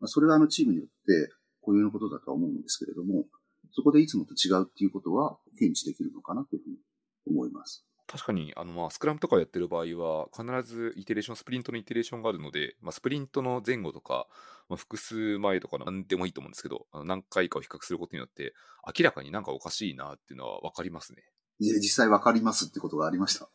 [0.00, 1.32] まあ、それはあのチームによって
[1.64, 3.24] 固有のことだとは思うんですけれども、
[3.72, 6.76] そこでいつもと違うっていうことは検知できるのかなというふうに
[7.26, 7.84] 思います。
[8.06, 14.26] 確かにあのまあスクラムとかやってる場合は必ずイテレーションスプリントのイテレーションがあるので、まあ、スプリントの前後とか、
[14.68, 18.52] まあ、複数前とか何でもいいと思うんですけど何回かを比較することによって
[18.86, 21.22] 明らかになんかおかしいなっていうのは分かりますね。
[21.60, 23.48] 実際分かりますってことがありました？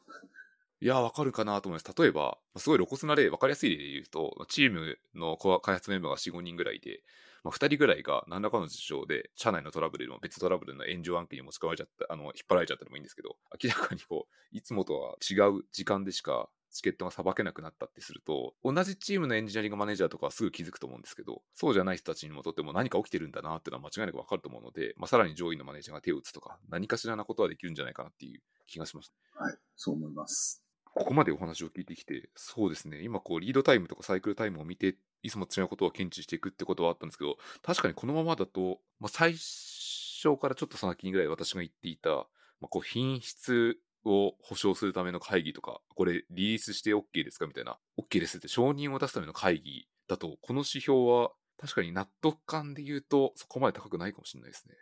[0.79, 2.01] いや、わかるかなと思います。
[2.01, 7.01] 例えば、すごい露骨な例、わかりやすい例で言うと、チームの開発メンバーが4、5人ぐらいで、
[7.43, 29.13] まあ、2人ぐらいが何らかの事情で、社内のトラブルの別トラブルの炎上案件に持ち込まれちゃった、あの、引っ張られちゃったのもいいんですけど、明らかにこう、いつもとは違う時間でしかチケットがさばけなくなったってすると、同じチームのエンジニアリングマネージャーとかはすぐ気づくと思うんですけど、そうじゃない人たちにもとっても何か起きてるんだなっていうのは間違いなくわかると思うので、まあ、さらに上位のマネージャーが手を打つとか、何かしらなことはできるんじゃないかなっていう気がします。
[29.35, 30.63] はい、そう思います。
[30.97, 43.77] ここまでお話を聞いてきて、そうですね、今こうリードタイムとかサイクルタイムを見て、いつも違うことを検知していくってことはあったんですけど、確かにこのままだと、まあ、最初からちょっと先にぐらい私が言っていた、まあ、こう品質
[44.09, 54.75] を保証するための会議とか、これリリースして OK ですかみたいな、OK ですって承認を出すための会議だと、この指標は確かに納得感で言うとそこまで高くないかもしれないですね。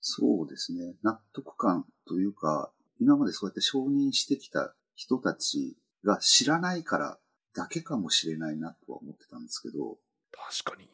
[0.00, 0.94] そうですね。
[1.02, 7.18] 納得感というか、今までそうやって承認してきた人たちが知らないから
[7.54, 9.98] だけかもしれないなとは思ってたんですけど。
[10.64, 10.88] 確かに。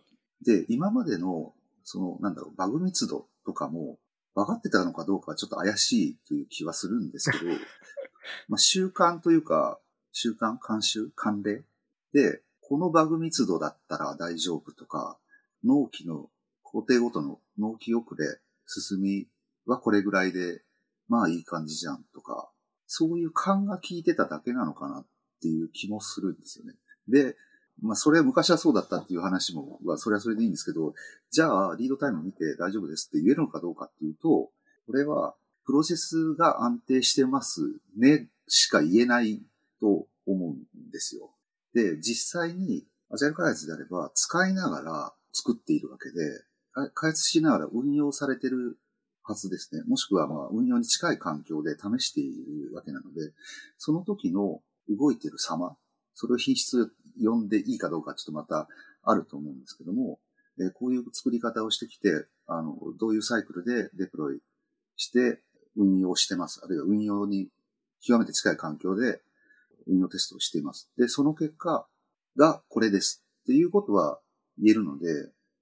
[0.44, 1.52] で、今までの、
[1.84, 3.98] その、なんだろう、バグ密度とかも、
[4.34, 7.44] 分かってたのかどうかはちょっと怪しいという気はするんですけど、
[8.48, 9.78] まあ習慣というか、
[10.12, 11.64] 習慣、慣習、慣例
[12.12, 15.18] で、このバグ密度だったら大丈夫とか、
[15.64, 16.30] 納期の
[16.62, 19.28] 工程ごとの納期遅れ、進み
[19.66, 20.62] はこれぐらいで、
[21.08, 22.50] まあいい感じじゃんとか、
[22.86, 25.06] そういう勘が効いてただけなのかなっ
[25.40, 26.74] ていう気もするんですよね。
[27.08, 27.36] で、
[27.80, 30.94] まあ、それは昔はそうだったっていう話も、まあ、それはそれでいいんですけど、
[31.30, 34.50] じゃあ、リードタイム見て大丈夫ですって言えるのかどうかっていうと、
[34.86, 37.62] これは、プロセスが安定してます
[37.96, 39.42] ね、しか言えない
[39.80, 41.30] と思うんですよ。
[41.74, 46.44] で、実際に、アジャイル開発であれば、使いながら作っているわけで、
[46.94, 48.78] 開発しながら運用されてる
[49.22, 49.82] はずですね。
[49.86, 52.34] もしくは、まあ、運用に近い環境で試してい
[52.68, 53.32] るわけなので、
[53.78, 55.76] その時の動いてる様、
[56.14, 58.68] それを品質呼んでいいかどうかちょっとまた
[59.02, 60.18] あると思うんですけども、
[60.60, 64.40] えこういう作り方をしてきて、あの、どういうサイクルでデプロイ
[64.96, 65.40] して
[65.76, 66.60] 運用してます。
[66.64, 67.48] あるいは運用に
[68.00, 69.20] 極めて近い環境で
[69.86, 70.90] 運用テストをしています。
[70.98, 71.86] で、その結果
[72.36, 74.20] がこれですっていうことは
[74.58, 75.06] 言えるので、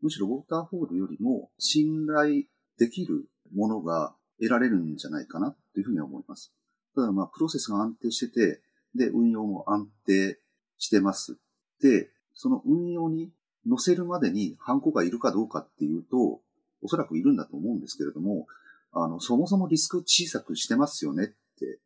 [0.02, 2.44] むしろウォーターホールよりも信頼
[2.78, 6.52] できるものが得られるんじゃないかなというふうに思います。
[6.94, 8.60] ただまあ、プロセスが安定してて、
[8.94, 10.40] で、運用も安定
[10.80, 11.38] してます。
[11.80, 13.30] で、その運用に
[13.66, 16.40] 乗せるまでにハンコがいるかどうかっていうと、
[16.82, 18.46] おそらくいるんだと思うんですけれども、
[18.92, 21.26] あの、そもそもリスク小さくしてますよねっ
[21.58, 21.78] て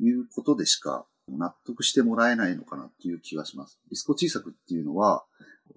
[0.00, 3.80] いうことでしか納得してもらえないのかなっていう気がします。
[3.90, 5.24] リスクを小さくっていうのは、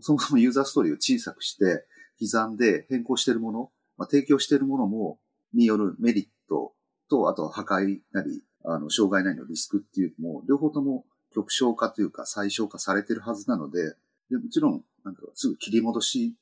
[0.02, 1.86] そもそもユーザーストーリーを小さくして、
[2.20, 5.20] 刻んで変更しているもの、まあ、提供しているものも、
[5.54, 6.74] によるメリット
[7.10, 13.96] と、あとは破壊なり、あの、障害なりのリスクっていうのも、両方とも極小化というか最小化されてるはずなので、
[14.30, 16.36] でもちろん、なんかすぐ切り戻し、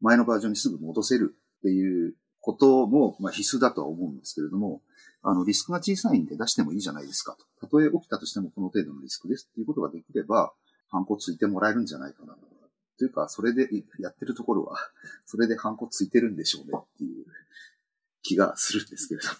[0.00, 4.82] 前のバージョンにすぐ戻せるっていうことも、まあ、必須だとは思うんですけれども、
[5.22, 7.66] あの、リスクが小さいんで出してもいいじゃないですかと。
[7.66, 10.52] たとえ起きたとしてもこの程度のリスクですっていうことができれば、
[10.88, 12.52] ハンコついてもらえるんじゃないかなと。
[12.98, 14.76] というか、それでやってるところは、
[15.26, 17.26] それでハンコついてるんでしょうねっていう
[18.22, 19.34] 気がするんですけれども。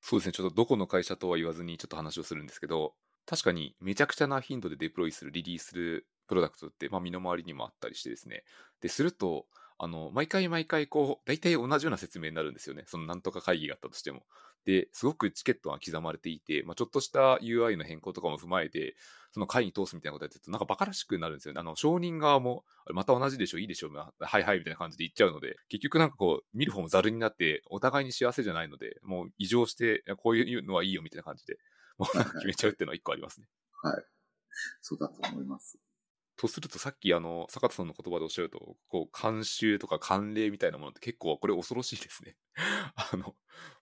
[0.00, 2.94] そうですね、ちょっとどこの会社とは言わずにちょっと話をするんですけど、
[3.26, 8.44] 確かにめちゃくちゃな頻度でデプロイする、リリースするプロダクトって、まあ、身の回りにもあったりしてですね。
[8.80, 9.46] で、すると、
[9.78, 12.84] あの、毎回毎回、こう、大体同じような説明になるんですよね。
[12.86, 14.22] そのなんとか会議があったとしても。
[14.64, 18.94] で、すごくチケットが刻まれていて、まあ、ちょっとした UI の変更とかも踏まえて、
[19.32, 21.60] その会に通すみたいなことやってると、なんかバカらしくなるんですよね。
[21.60, 31.58] あの、承認側も、また同じでしょ、いいでしょ、はいはいみたいな感じで言っちゃうので、結局なんかこう、見る方もざるになって、お互いに幸せじゃないので、もう異常して、こういうのはいいよみたいな感じで、
[31.98, 33.46] もう決めちゃうっていうのは一個ありますね。
[33.82, 34.04] はい。
[34.80, 35.78] そうだと思います。
[36.36, 42.36] とするとさっきあの坂田さんの言葉でおっしゃるとこう慣習とか慣例みたいなものって結構これ恐ろしいですね。
[42.96, 43.36] あの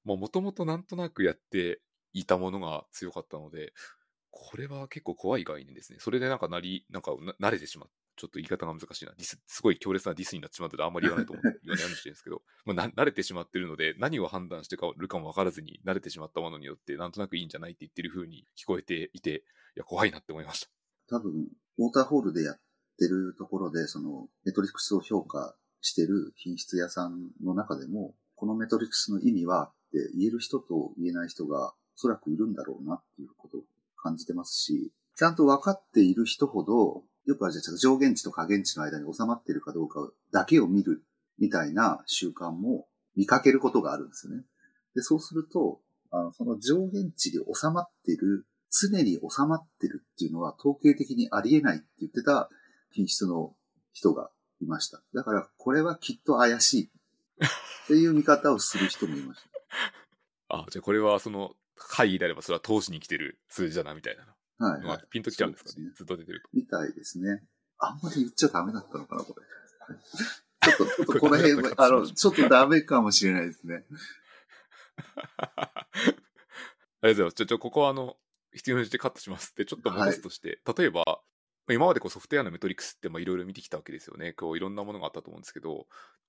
[0.05, 1.81] もともとなんとなくやって
[2.12, 3.73] いたものが強かったので
[4.31, 5.99] これは結構怖い概念ですね。
[6.01, 7.90] それでなんかなりなんか慣れてしまう。
[8.20, 9.12] ちょっと言い方が難しいな。
[9.16, 11.42] ディスすごい強烈なディスになってしまってあんまり言わないと思う。
[11.42, 19.44] 言わないようにしてるんですけど、 まあ、慣れてしまってるので、何を判断してるかも分からずに慣れてしまったものによって、なんとなくいいんじゃないって言ってる風に聞こえていて、
[19.76, 20.68] いや、怖いなって思いました。
[21.16, 22.61] 多分、ウォーターホールでやっ
[22.98, 33.62] てるところで、その、メトリックスを評価してる品質屋さんの中でも、このメトリックスの意味はって言える人と言えない人がおそらくいるんだろうなっていうことを
[33.96, 41.05] 感じてますし、ちゃんと分かっている人ほど、よくはじゃあ上限値と下限値の間に収まってるかどうかだけを見る
[41.38, 44.43] みたいな習慣も見かけることがあるんですよね。
[44.97, 52.51] で、そうすると、あのその上限値で収まってる、常に収まってるっていうのは統計的にありえないって言ってた
[52.90, 53.55] 品質の
[53.93, 55.01] 人がいました。
[55.14, 57.49] だから、これはきっと怪しいっ
[57.87, 59.51] ていう見方をする人もいました。
[60.62, 64.27] あ、じゃあこれはその会議であればそれは投資に来てる数字だなみたいな。
[64.61, 65.81] はい、はい、ピンときちゃうんですか？
[65.81, 66.49] ね、ね、ずっと出てると。
[66.53, 67.42] みたいですね。
[67.79, 69.46] あんまり言っちゃダメだったのかな、これ。
[70.70, 73.87] ちょっと、ちょっとこの辺、あの、ちょっとダメかもしれないですね。
[75.16, 77.35] ありがとうございます。
[77.35, 78.18] ちょ、ちょ、ここはあの、
[78.53, 81.23] 必要にしてカットしますって、ちょっと戻すとして、はい、例えば、
[81.70, 84.33] 今までこうソフトウェアのメトリックスっていろいろ見てきたわけですよね。
[84.35, 85.87] こういろんなものがあったと思うんですけど、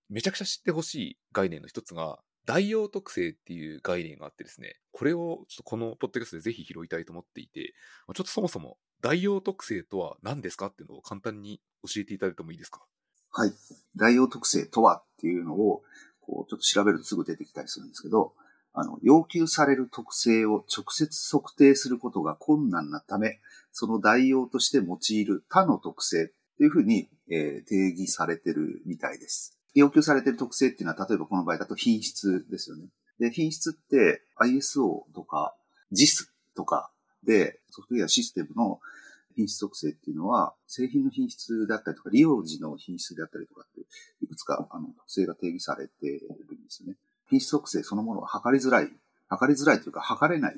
[0.07, 7.73] めちゃくちゃ知ってほしい概念の一つが、代用特性っていう概念があってですね、これをちょっとこのポッドキャストでぜひ拾いたいと思っていて、
[8.07, 12.81] ちょっとそもそも代用特性とは何ですかっていうのを簡単に教えていただいてもいいですか？
[13.31, 13.53] はい。
[13.95, 15.83] 代用特性とはっていうのを、
[16.19, 18.33] こう、ちょっと調べるとすぐ出てきたりするんですけど、
[18.73, 23.39] あの、要求される特性を直接測定することが困難なため、
[23.71, 26.27] その代用として用いる他の特性っ
[26.57, 29.57] ていうふうに、えー、定義されてるみたいです。
[29.73, 32.85] 要求されている特性っていうのは、例えばこの場合だと品質ですよね。
[33.19, 35.55] で、品質って ISO とか
[35.93, 36.91] JIS とか
[37.23, 38.79] でソフトウェアシステムの
[39.35, 43.81] 品質特性っていうのは、製品の品質であったりとか、利用時の品質であったりとかって、
[44.23, 46.95] いくつかあの特性が定義されているんですよね。
[47.29, 48.89] 品質特性そのものは測りづらい。
[49.29, 50.55] 測りづらいというか測れない。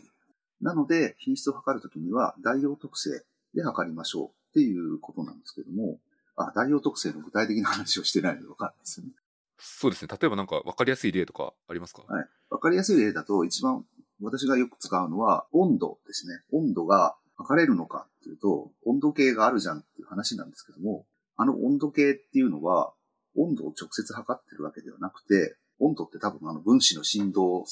[0.62, 3.24] なので、品質を測るときには代用特性
[3.54, 6.00] で測りましょうっていうことなんですけども、
[6.36, 9.12] あ、代用特性の具体的な話をしてないので分かんないですよね。
[9.60, 10.10] そうですね。
[10.20, 12.04] 例えばなんか分かりやすい例とかありますか？
[12.08, 12.26] はい。
[12.50, 13.86] 分かりやすい例だと、一番
[14.22, 16.42] 私がよく使うのは温度ですね。
[16.52, 22.94] 温度が測れるのかっていうと、温度計があるじゃんっていう話なんですけども、あの温度計っていうのは、
[23.36, 27.66] 温度を直接測ってるわけではなくて、温度って多分あの分子の振動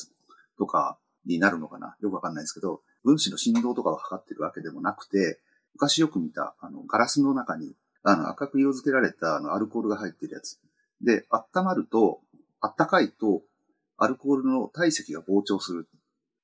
[0.57, 1.95] とかになるのかな？
[2.01, 5.39] よくわかんないですけど、分子の振動とかを測ってるわけでもなくて、
[5.73, 7.73] 昔よく見たあのガラスの中に
[8.03, 10.59] あの赤く色付けられたあのアルコールが入ってるやつ。
[11.01, 12.21] で、温まると、
[12.61, 13.41] 温かいと
[13.97, 15.87] アルコールの体積が膨張する。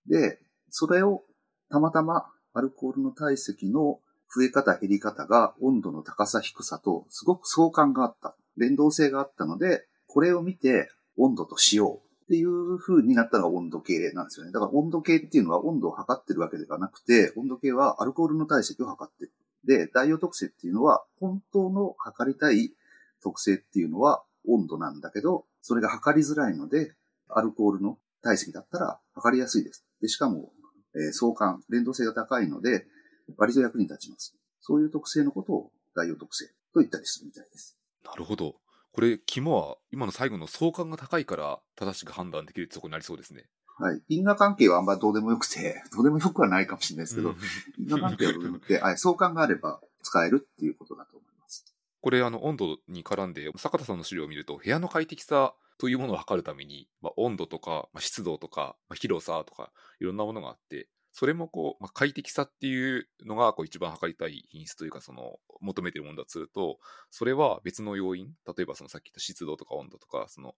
[0.08, 0.39] で、
[0.70, 1.24] それを
[1.70, 3.99] たまたまアルコールの体積の
[4.34, 8.36] 増え方減り方が温度の高さ低さとすごく相関があった。
[8.58, 14.51] 連動性があったので、これを見て温度としようっていう風になったのが温度計なんですよね。
[14.51, 19.32] だから温度計っていうのは温度を測ってるわけではなくて、温度計はアルコールの体積を測ってる。
[19.64, 22.74] で、代用特性っていうのは、本当の測りたい
[23.22, 26.93] 特性っていうのは温度なんだけど、それが測りづらいので、
[27.30, 29.86] アルコールの体積だったら測りやすいです。
[30.01, 30.53] で、しかも、
[30.95, 32.88] えー相関、連動性が高いので、
[33.36, 34.36] 割と役に立ちます。
[34.62, 37.78] そういう特性のことを代用特性と言ったりするみたいです。
[38.05, 38.55] なるほど。
[38.91, 43.45] これ、肝は今の最後の相関が高いから正しく判断できるってとこになりそうですね。
[43.80, 44.01] はい。
[44.09, 47.38] 因果関係はあんまどうでもよくて、 どうでもよくはないかもしれないですけど、うん
[47.78, 51.65] 因果関係はどうでもよくて、はい相関があれば使えるっていうことだと思います。
[52.01, 66.78] これ、あの、温度に絡んで、坂田さんの資料を見ると、部屋の快適さというものを測るために、まあ、温度とか、まあ、湿度とか、まあ、広さとか、いろんなものがあって、それもこう、まあ、快適さっていうのがこう一番測りたい品質というか、その求めてるものだとすると、
[67.09, 70.53] それは別の要因、例えばそのさっき言った湿度とか温度とか、その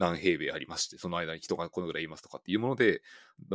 [0.00, 3.02] 何平米ありまして、その間に人がこのぐらいいますとかっていうもので、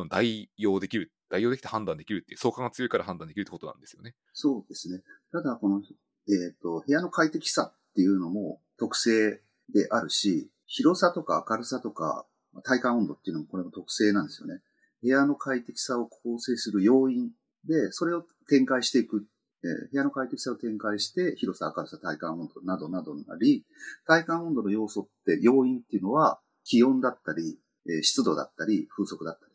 [0.10, 4.14] 代用できる、代用できて判断できるっていう、相関が強いから判断できるってことなんですよね。
[4.32, 5.02] そうですね。
[5.32, 5.82] ただ、この、
[6.30, 9.42] えっ、と、部屋の快適さっていうのも特性
[9.74, 12.28] であるし、広さとか明るさとか、
[12.64, 14.62] 体感温度っていうのもこれも特性なんですよね。
[15.02, 17.32] 部屋の快適さを構成する要因
[17.68, 19.26] で、それを展開していく。
[19.66, 23.66] えー部屋の快適さを展開して、広さ、明るさ、体感温度などなどになり、
[24.06, 27.58] 体感温度の要素って、要因っていうのは、気温だったり、
[27.88, 29.52] えー湿度だったり、風速だったり。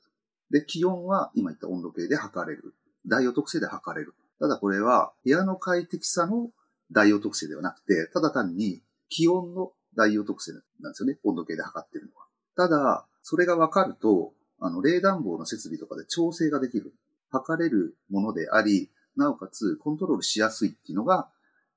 [0.50, 2.74] で、気温は今言った温度計で測れる。
[3.06, 4.14] 代用特性で測れる。
[4.40, 6.50] ただこれは、部屋の快適さの
[6.90, 11.18] 代用特性ではなくて、ただ単に気温の代用特性なんですよね。
[11.24, 12.26] 温度計で測ってるのは。
[12.56, 16.92] ただ、それが分かると、あの、冷暖房の設備とかで調整ができる。
[17.30, 18.90] 測れるものであり、
[19.20, 21.28] なおかつコントロールしやすいっていうのが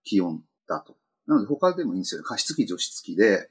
[0.04, 0.96] 気温だと。
[1.28, 2.26] なので他でもいいんですよね。
[2.26, 3.50] 加湿器、除湿器で、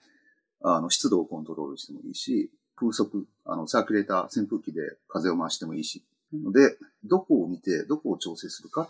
[0.62, 6.04] あの、湿度をコントロールしてもいいし、風速、あの、サーキュレーター、扇風機で風を回してもいいし。
[6.32, 8.88] なので、どこを見て、どこを調整するかっ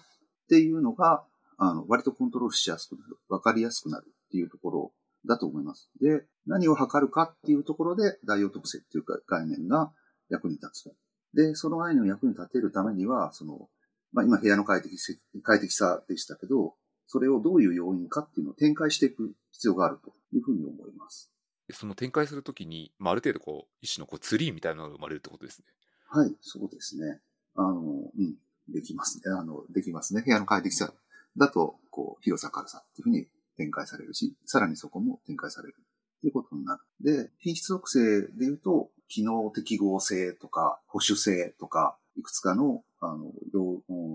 [0.48, 1.24] ていうのが、
[1.58, 3.18] あの、割とコントロールしやすくなる。
[3.28, 4.92] わかりやすくなるっていうところ
[5.26, 5.90] だと思います。
[6.00, 9.92] で、何を測るかっていうところで、代用特性っていうか概念が
[10.28, 10.94] 役に立つと。
[11.34, 13.68] で、その概念を役に立てるためには、その、
[14.12, 16.74] まあ、今部屋の快適せ快適さでしたけど、
[17.06, 21.30] それをどういう要因かっていうのを展開していく必要があるというふうに思います。
[21.68, 25.66] でその展開するときに、まあ、ある程度こう、一種のこうツリーみたいなのが生まれるってことですね。
[26.08, 27.20] はい、そうですね。
[27.54, 28.34] あの、うん、
[28.68, 29.32] できますね。
[29.32, 30.22] あの、できますね。
[30.22, 30.92] 部屋の快適さ
[31.36, 36.82] だと、こう、広さ、軽さっていうふうに展開されるし、さらにそこも展開されるっていうことになる。
[37.00, 43.32] で、品質属性で言うと、機能適合性とか、保守性とか、いくつかの、あの、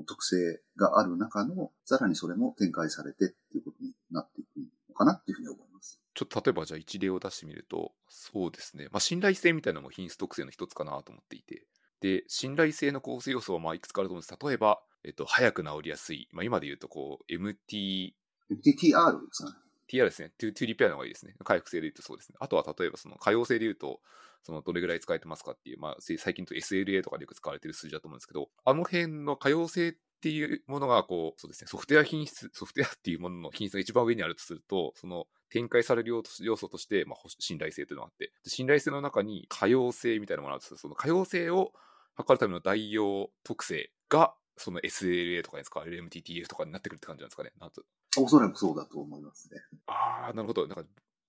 [0.06, 4.58] 特性がある中の、さらにそれも展開されてっていうことになっていく
[4.90, 6.00] のかなっていうふうに思います。
[6.14, 8.86] ちょっと例えばじゃあ一例を出してみると、そうですね。
[8.92, 11.66] まあ、信頼性みたいなのも品質特性の一つかなと思っていて。
[12.02, 14.38] で、信頼性の構成要素はまあいくつかあると思うんです。
[14.40, 16.28] 例えば、えっと、早く治りやすい。
[16.32, 18.14] まあ、今で言うと、こう、MT、
[18.52, 19.67] FTTR ですかね。
[19.92, 20.32] TR ですね。
[20.38, 21.36] トゥトゥリペアの方がいいですね。
[21.44, 22.36] 回復性で言うとそうですね。
[22.40, 24.00] あとは例えばその可用性で言うと、
[24.44, 41.72] そのどれぐらい使えてますかっていう、まあ、最近と SLA とかでよく使われてる数字だと思うんですけど、あの辺の可用性っていうものが、こう、そうですね、ソフトウェア品質、ソフトウェアっていうものの品質が一番上にあるとすると、その展開される要素として、まあ、信頼性というのがあって、信頼性の中に可用性みたいなものがあるとすると、その可用性を
[42.16, 47.52] 測るための代用特性が、その SLA とかに使われる MTTF とかになってくるって感じなんですかね。
[47.60, 47.84] なんと
[48.22, 49.62] おそらくそうだと思いますね。
[49.88, 50.68] ああ、なるほど。
[50.68, 50.84] なんか、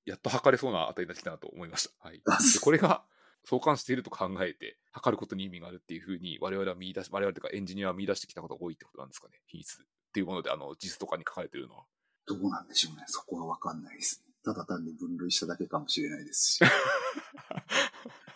[0.05, 2.09] やっと測れそうな値になってきたなと思いました。
[2.09, 2.23] はい。
[2.27, 3.05] あでこれが
[3.45, 9.41] 相関していると考えて、測ることに意味があるっていうふうに、我々は見出し、我々というかエンジニアは見出してきたことが多いってことなんですかね。
[9.47, 11.85] 品質っていうもので、あの、実とかに書かれてるのは。
[12.27, 13.05] どうなんでしょうね。
[13.07, 14.25] そこはわかんないです。
[14.45, 16.61] ただ単に分類しただけかもしれないですし。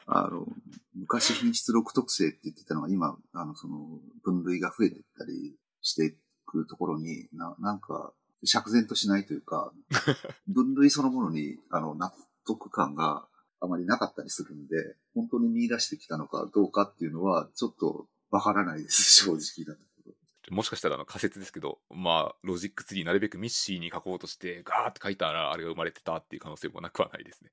[0.06, 0.46] あの、
[0.94, 6.12] 昔品質録特性って言ってたのが今、あの、その、分類が増えていったりしてい
[6.46, 8.12] くところに、ななんか、
[8.44, 9.72] 釈然としないというか、
[10.48, 12.12] 分類そのものに、あの、納
[12.46, 13.28] 得感が
[13.60, 20.10] あまりなかったりするんで、本当に見出してきたのかどうかっていうのは、ちょっとわからないです、 正直なとこ
[20.50, 20.56] ろ。
[20.56, 27.52] もしかしたらあの仮説ですけど、まあ、ロジックツリーなるべく MECE に書こうとして、ガーって書いたら、あれが生まれてたっていう可能性もなくはないですね。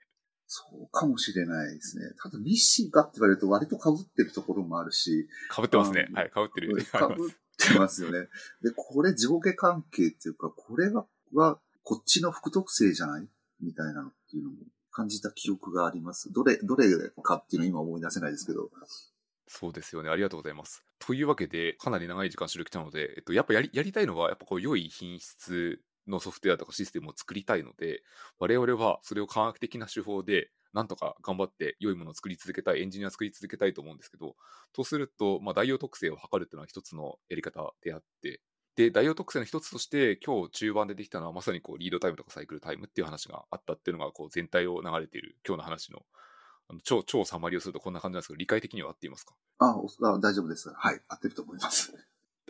[0.52, 2.06] そうかもしれないですね。
[2.20, 6.08] ただ、 MECE かって言われると割と被ってるところもあるし、かぶってますね。
[6.16, 6.76] あはい、かぶってる。
[6.82, 8.28] 被ってますよね。
[8.64, 13.30] で、これ上下関係っていうか、これは、はこっちの副特性じゃない
[13.62, 14.58] みたいなのっていうのも
[14.90, 16.34] 感じた記憶があります。
[16.34, 16.90] どれ、どれ
[17.22, 18.72] かっていうのは今思い出せないですけど。
[19.48, 20.10] そうですよね。
[20.10, 20.84] ありがとうございます。
[20.98, 25.80] というわけで、かなり長い時間収録来たので、えっと、やっぱやりやりたいのは、やっぱこう、良い品質
[26.10, 28.04] のソフトウェアとかシステムを作りたいので、
[28.40, 34.36] 我々はそれを科学的な手法で、なんとか頑張って良いものを作り続けたい、エンジニアを作り続けたいと思うんですけど、
[34.74, 38.42] とすると、まあ、代用特性を測るっていうのは一つのやり方であって、
[38.76, 46.06] で、代用特性の一つとして、今日中盤でできたのは、まさにこう、リードタイムとかサイクルタイムっていう話があったっていうのが、こう、全体を流れている今日の話の
[46.70, 49.34] あの超、超サマリをするとこんな感じなんですけど、理解的には合っていますか？
[49.58, 49.74] あ、
[50.22, 50.70] 大丈夫です。
[50.70, 51.02] はい。
[51.08, 51.92] 合ってると思います。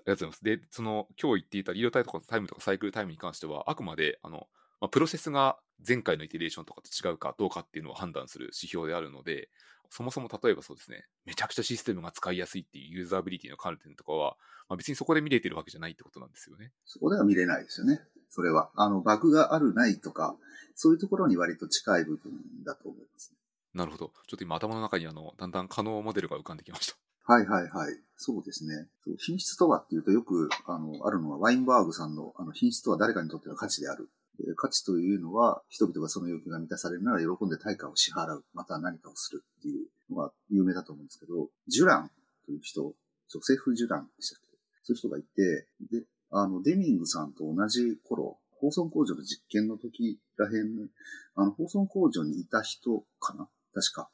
[0.06, 0.62] ありがとうございます。
[0.62, 4.48] で、その、今日言っていたリードタイムとかタイムとかサイクルタイムに関しては、あくまで、あの、
[4.82, 9.50] まあ、プロセスが前回のイテレーションとかと違うかどうかっていうのを判断する指標であるので、
[9.90, 14.38] そもそも例えばそうですね、めちゃくちゃシステムが使いやすいっていうユーザビリティの観点とかは、
[14.68, 16.72] まあ、別にそこで見れてるわけじゃないってことなんですよね。
[16.86, 18.02] そこでは見れないですよね。
[18.30, 18.70] それは。
[18.76, 20.38] あの、バグがあるないとか、
[20.76, 22.32] そういうところに割と近い部分
[22.64, 23.38] だと思います、ね。
[23.74, 24.14] なるほど。
[24.28, 26.98] ちょっと今頭の中にあの、だんだん可能モデルが浮かんできました。
[27.30, 27.96] はいはいはい。
[28.18, 28.88] そうですね。
[29.20, 34.10] 品質とはっていうとよく、あの、あるのはワインバーグさんの、あの、品質とは誰かにとっての価値である。
[34.56, 38.44] 価値というのは、人々がその要求が満たされるなら喜んで対価を支払う。
[38.56, 42.10] また何かをするっていうのが有名だと思うんですけど、ジュラン
[42.48, 42.96] という人、
[43.28, 44.58] ジョセフ・ジュランでしたっけ？
[44.86, 50.90] そういう人がいて、で、あの、デミングさんと同じ頃、ホーソン工場の実験の時らへん、
[51.36, 53.48] あの、ホーソン工場にいた人かな？
[53.76, 54.10] 確か。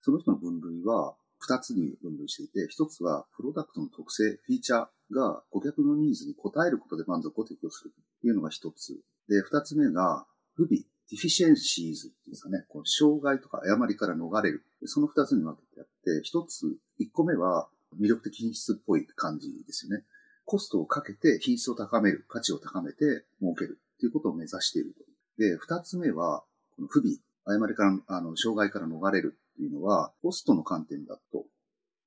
[0.00, 9.00] その人の分類は、二つに分類していて、一つはプロダクトの特性、フィーチャーが顧客のニーズに応えることで満足を提供するっていうのが一つ。
[9.28, 10.24] で、二つ目が
[10.54, 14.64] 不備、 deficiencies っていうんですかね、この障害とか誤りから逃れる。
[14.84, 17.68] その二つに分けてあって、一つ、一個目は
[18.00, 20.04] 魅力的品質っぽい感じですよね。
[20.44, 25.04] コストをかけて品質を高める、価値を高めて儲けるっていうことを目指していると。
[25.38, 26.44] で、二つ目は、
[26.76, 31.44] この不備、誤りから、あの、障害から逃れるっていうのは、コストの観点だと。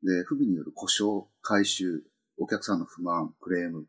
[0.04, 2.04] で、不備による故障、回収、
[2.38, 3.86] お客さんの不満、クレーム。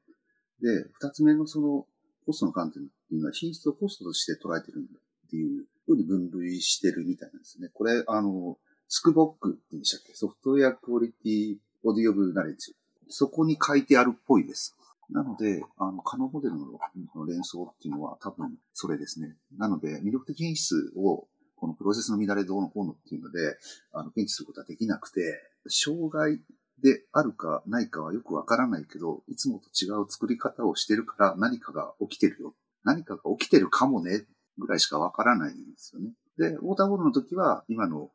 [0.61, 1.87] で、二つ目のその、
[2.25, 7.69] コストの観点っていうのは品質をコストとして捉えてるんだっていうふうに分類してるみたいなんですね。
[7.73, 10.15] これ、あの、スクボックって言うんでしたっけ？
[10.15, 12.75] ソフトウェアクオリティオディオブナレッジ。
[13.09, 14.77] そこに書いてあるっぽいです。
[15.11, 16.81] なので、あの、可能モデルの
[17.27, 19.37] 連想っていうのは多分それですね。
[19.57, 23.57] なので、魅力的品質をこのプロセスの乱れどうのこうのっていうので、
[23.93, 26.41] あの、検知することはできなくて、障害
[26.83, 32.55] であるかないかはよくわからないけど、いつもと違う作り方をしてるから何かが起きてるよ。
[32.85, 34.25] 何かが起きてるかもね、
[34.59, 36.13] ぐらいしかわからないんですよね。
[36.39, 38.11] で、ウォーターボールの時は、今の、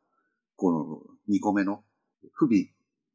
[0.56, 1.82] この2個目の
[2.32, 2.68] 不備、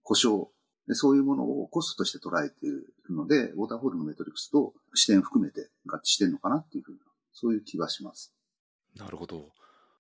[0.04, 0.48] 故障、
[0.92, 7.00] そういうものをコストとして捉えているので、ウォーターホールのメトリックスと視点を含めて合致してるのかなっていうふうな、
[7.34, 8.34] そういう気はします。
[8.96, 9.50] なるほど。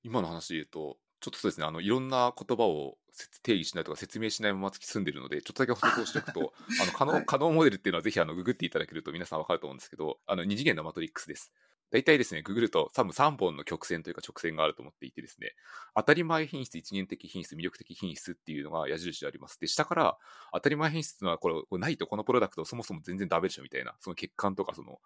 [0.07, 2.97] 今の話で言うと、ちょっとそうですね、あの、いろんな言葉を
[3.43, 11.51] 定義しないとか説明しないまま突き進んでるので、ちょっとだけ補足をしておくと、 あの、可能、はい可能モデルっていうのはぜひあの、ググっていただけると皆さんわかると思うんですけど、あの、二次元のマトリックスです。
[11.89, 15.55] 大体ですね、ググると多分3本の曲線というか直線があると思っていてですね、
[15.95, 19.57] 当たり前品質、一元的品質、魅力的品質っていうのが矢印であります。
[19.59, 20.17] で、下から
[20.53, 24.99] 当たり前品質いうのはこれ、これないとこのプロダクトそもそも全然ダメでしょみたいな、その欠陥とかその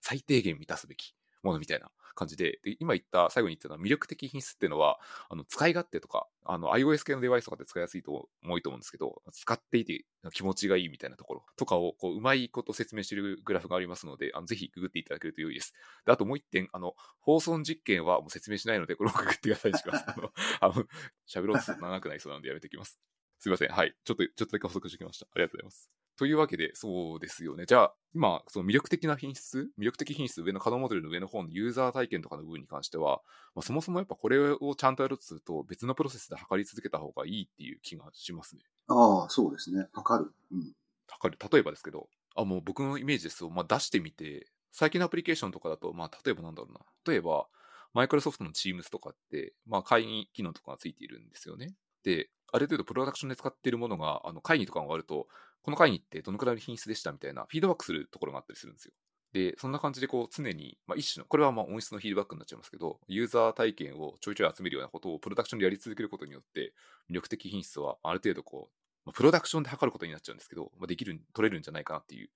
[0.00, 15.74] 最低限満たすべきものみたいな感じで、で今言った、最後に言ったのは魅力的品質っていうのは、あの使い勝手とか、あの iOS 系のデバイスとかで使いやすいと多いと思うんですけど、使っていて気持ちがいいみたいなところとかをこううまいこと説明しているグラフがありますので、あのぜひググっていただけると良いです。
[16.04, 20.04] であともう一点、あの、放送実験はもう説明しないので、これも ググってくださいします。
[20.08, 20.86] あの、あの
[21.28, 22.98] 喋ろうと長くなりそうなのでやめておきます。
[23.38, 23.68] すいません。
[23.68, 23.94] はい。
[24.04, 25.26] ちょっと、ちょっとだけ補足してきました。
[25.26, 25.97] ありがとうございます。
[26.18, 27.64] というわけで、そうですよね。
[27.64, 33.22] じゃあ、今、その魅力的な品質、魅力的品質、上の可能モデルの上の方のユーザー体験とかの部分に関しては、
[33.54, 38.62] まあ、そもそもやっぱこれをちゃんとやるとすると、別のプロセスで測り続けた方がいいっていう気がしますね。
[38.88, 39.86] ああ、そうですね。
[39.92, 40.32] 測る。
[40.50, 40.72] うん。
[41.06, 41.38] 測る。
[41.52, 46.80] 例えばですけど、あ、もう僕のイメージですと、まあ、出してみて、最近のアプリケーションとかだと、まあ、例えばなんだろうな。
[47.06, 47.46] 例えば、
[47.94, 51.74] マイクロソフトの Teams とかって、まあ、会議機能とかがついているんですよね。
[52.02, 55.28] で、ある程度プロダクションで使っているものが、あの会議とかが終わると、
[55.62, 58.92] この会議ってどのくらいの品質でしたみたいな、フィードバックするところがあったりするんですよ。
[59.32, 66.72] で、そんな感じでこう常に、まあ、一種の、これはまあ音質のフィードバックになっちゃいますけど、ユーザー体験をちょいちょい集めるようなことをプロダクションでやり続けることによって、
[67.10, 72.30] 魅力的品質はある程度こう、まあ、プロダクションで測ることになっちゃうんですけど、まあ、できる、取れるんじゃないかなっていう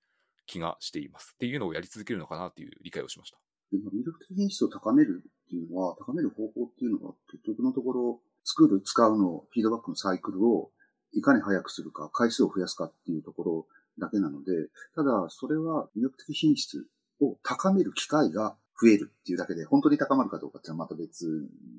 [0.45, 1.31] 気がしています。
[1.33, 3.37] っていうのをやり続けるのかなっていう理解をしました。
[3.71, 10.71] で魅力的品質を高めるっていうのは、高める方法っていうのは、結局のところ、作る、使うの、フィードバックのサイクルを
[11.13, 13.67] いかに早くするか、回数を増やすかっていうところ
[13.99, 14.51] だけなので、
[14.95, 16.87] ただ、それは魅力的品質
[17.21, 21.25] を高める機会が増えるっていうだけで、本当に高まるかどうかっていうのはまた別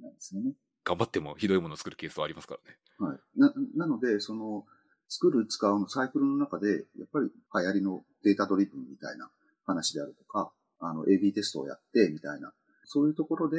[0.02, 0.52] なんですよね。
[0.84, 2.78] 頑張ってもひどいものを作るケースはありますからね。
[2.98, 3.18] はい。
[3.36, 4.64] な、なので、その、
[5.08, 9.30] 作る、使うのサイクルの中で、やっぱり流行りのデータドリブンみたいな
[9.64, 12.52] 話であるとか、あの、AB テストをやって、みたいな、
[12.84, 13.58] そういうところで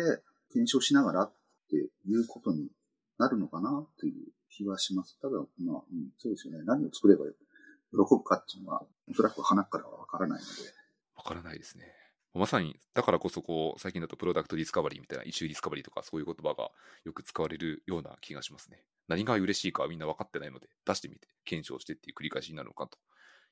[0.52, 1.32] 検証しながらっ
[1.70, 2.70] ていうことに
[3.18, 4.14] なるのかなという
[4.56, 5.20] 気はします。
[5.20, 6.64] ただ、まあ、うん、そうですよね。
[6.66, 10.52] 何を作れば喜ぶかっていうのは、おそらく花からはわからないので。
[11.16, 11.94] わからないですね。
[12.34, 16.70] まさに、だからこそこう、最近だと product discovery みたいな、 issue discovery とかそういう言葉が
[17.06, 18.84] よく使われるような気がしますね。
[19.08, 22.98] 何が嬉しいかはみんな分かってないので、出してみて、検証してっていう繰り返しになるのかと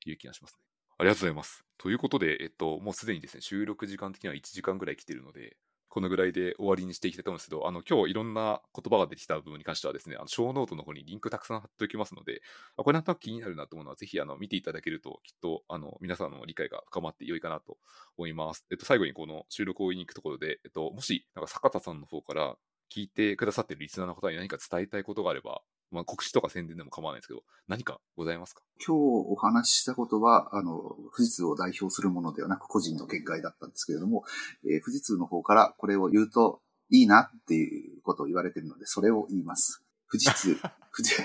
[0.04, 0.58] いう気がしますね。
[0.98, 1.64] ありがとうございます。
[1.78, 5.56] ということで、えっと、もうすでにですね、収録時間的には1時間ぐらい来てるので、
[5.94, 12.42] このぐらいで終わりにしていきたいと思うんですけど、あの、今日いろんな言葉が出てきた部分に関してはですね、あの、ショーノートの方にリンクたくさん貼っておきますので、
[12.76, 17.78] あこれなんとなく気になるなと思うのは、ぜひ、あの、見ていただけると、きっと、あの、皆さんの理解が深まって良いかなと
[18.16, 18.66] 思います。
[18.72, 22.56] えっと、最後にこの収録を終えに行くところで、えっと、もし、なんか坂田さんの方から
[22.92, 25.62] 聞いてくださってるリスナーの方に何か伝えたいことがあれば、
[25.94, 28.62] まあ、告知とか宣伝でも構わないですけど、何かございますか？
[28.84, 34.24] 今日お話ししたことは、あの、富士通を代表するものではなく個人の見解だったんですけれども、
[34.64, 39.82] えー、富士通の方からこれを言うといいなっていうことを言われているので、それを言います。
[40.10, 40.56] 富士通、
[40.94, 41.16] 富士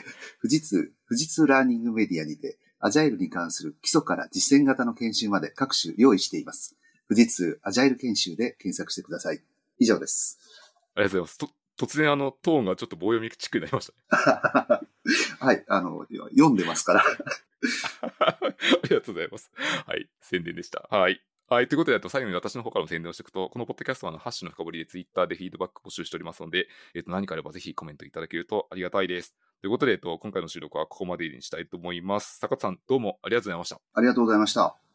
[0.42, 6.76] 富士通、富士通ラーニングメディアにて、アジャイルに関する基礎から実践型の研修まで各種用意しています。
[7.10, 9.44] 富士通アジャイル研修で検索してください。
[9.80, 10.40] 以上です。
[10.96, 11.59] ありがとうございます。
[11.80, 14.82] 突然あの、トーンがちょっと棒読みチックになりましたね。
[15.40, 17.04] はい、あの、読んでますから。
[18.20, 18.38] あ
[18.84, 19.50] りがとうございます。
[19.88, 20.88] はい、宣伝でした。
[20.92, 21.24] はい。
[21.48, 21.68] はい。
[21.68, 29.36] ということで、あと最後に私の方からも宣伝をしていくと、このポッドキャストはあのハッシュの深掘りでツイッターでフィードバック募集しておりますので、えっ、と、何かあればぜひコメントいただけるとありがたいです。
[29.62, 32.38] ということで、えっと、今回の収録はここまでにしたいと思います。
[32.40, 33.80] 坂田さん、どうもありがとうございました。
[33.94, 34.89] ありがとうございました。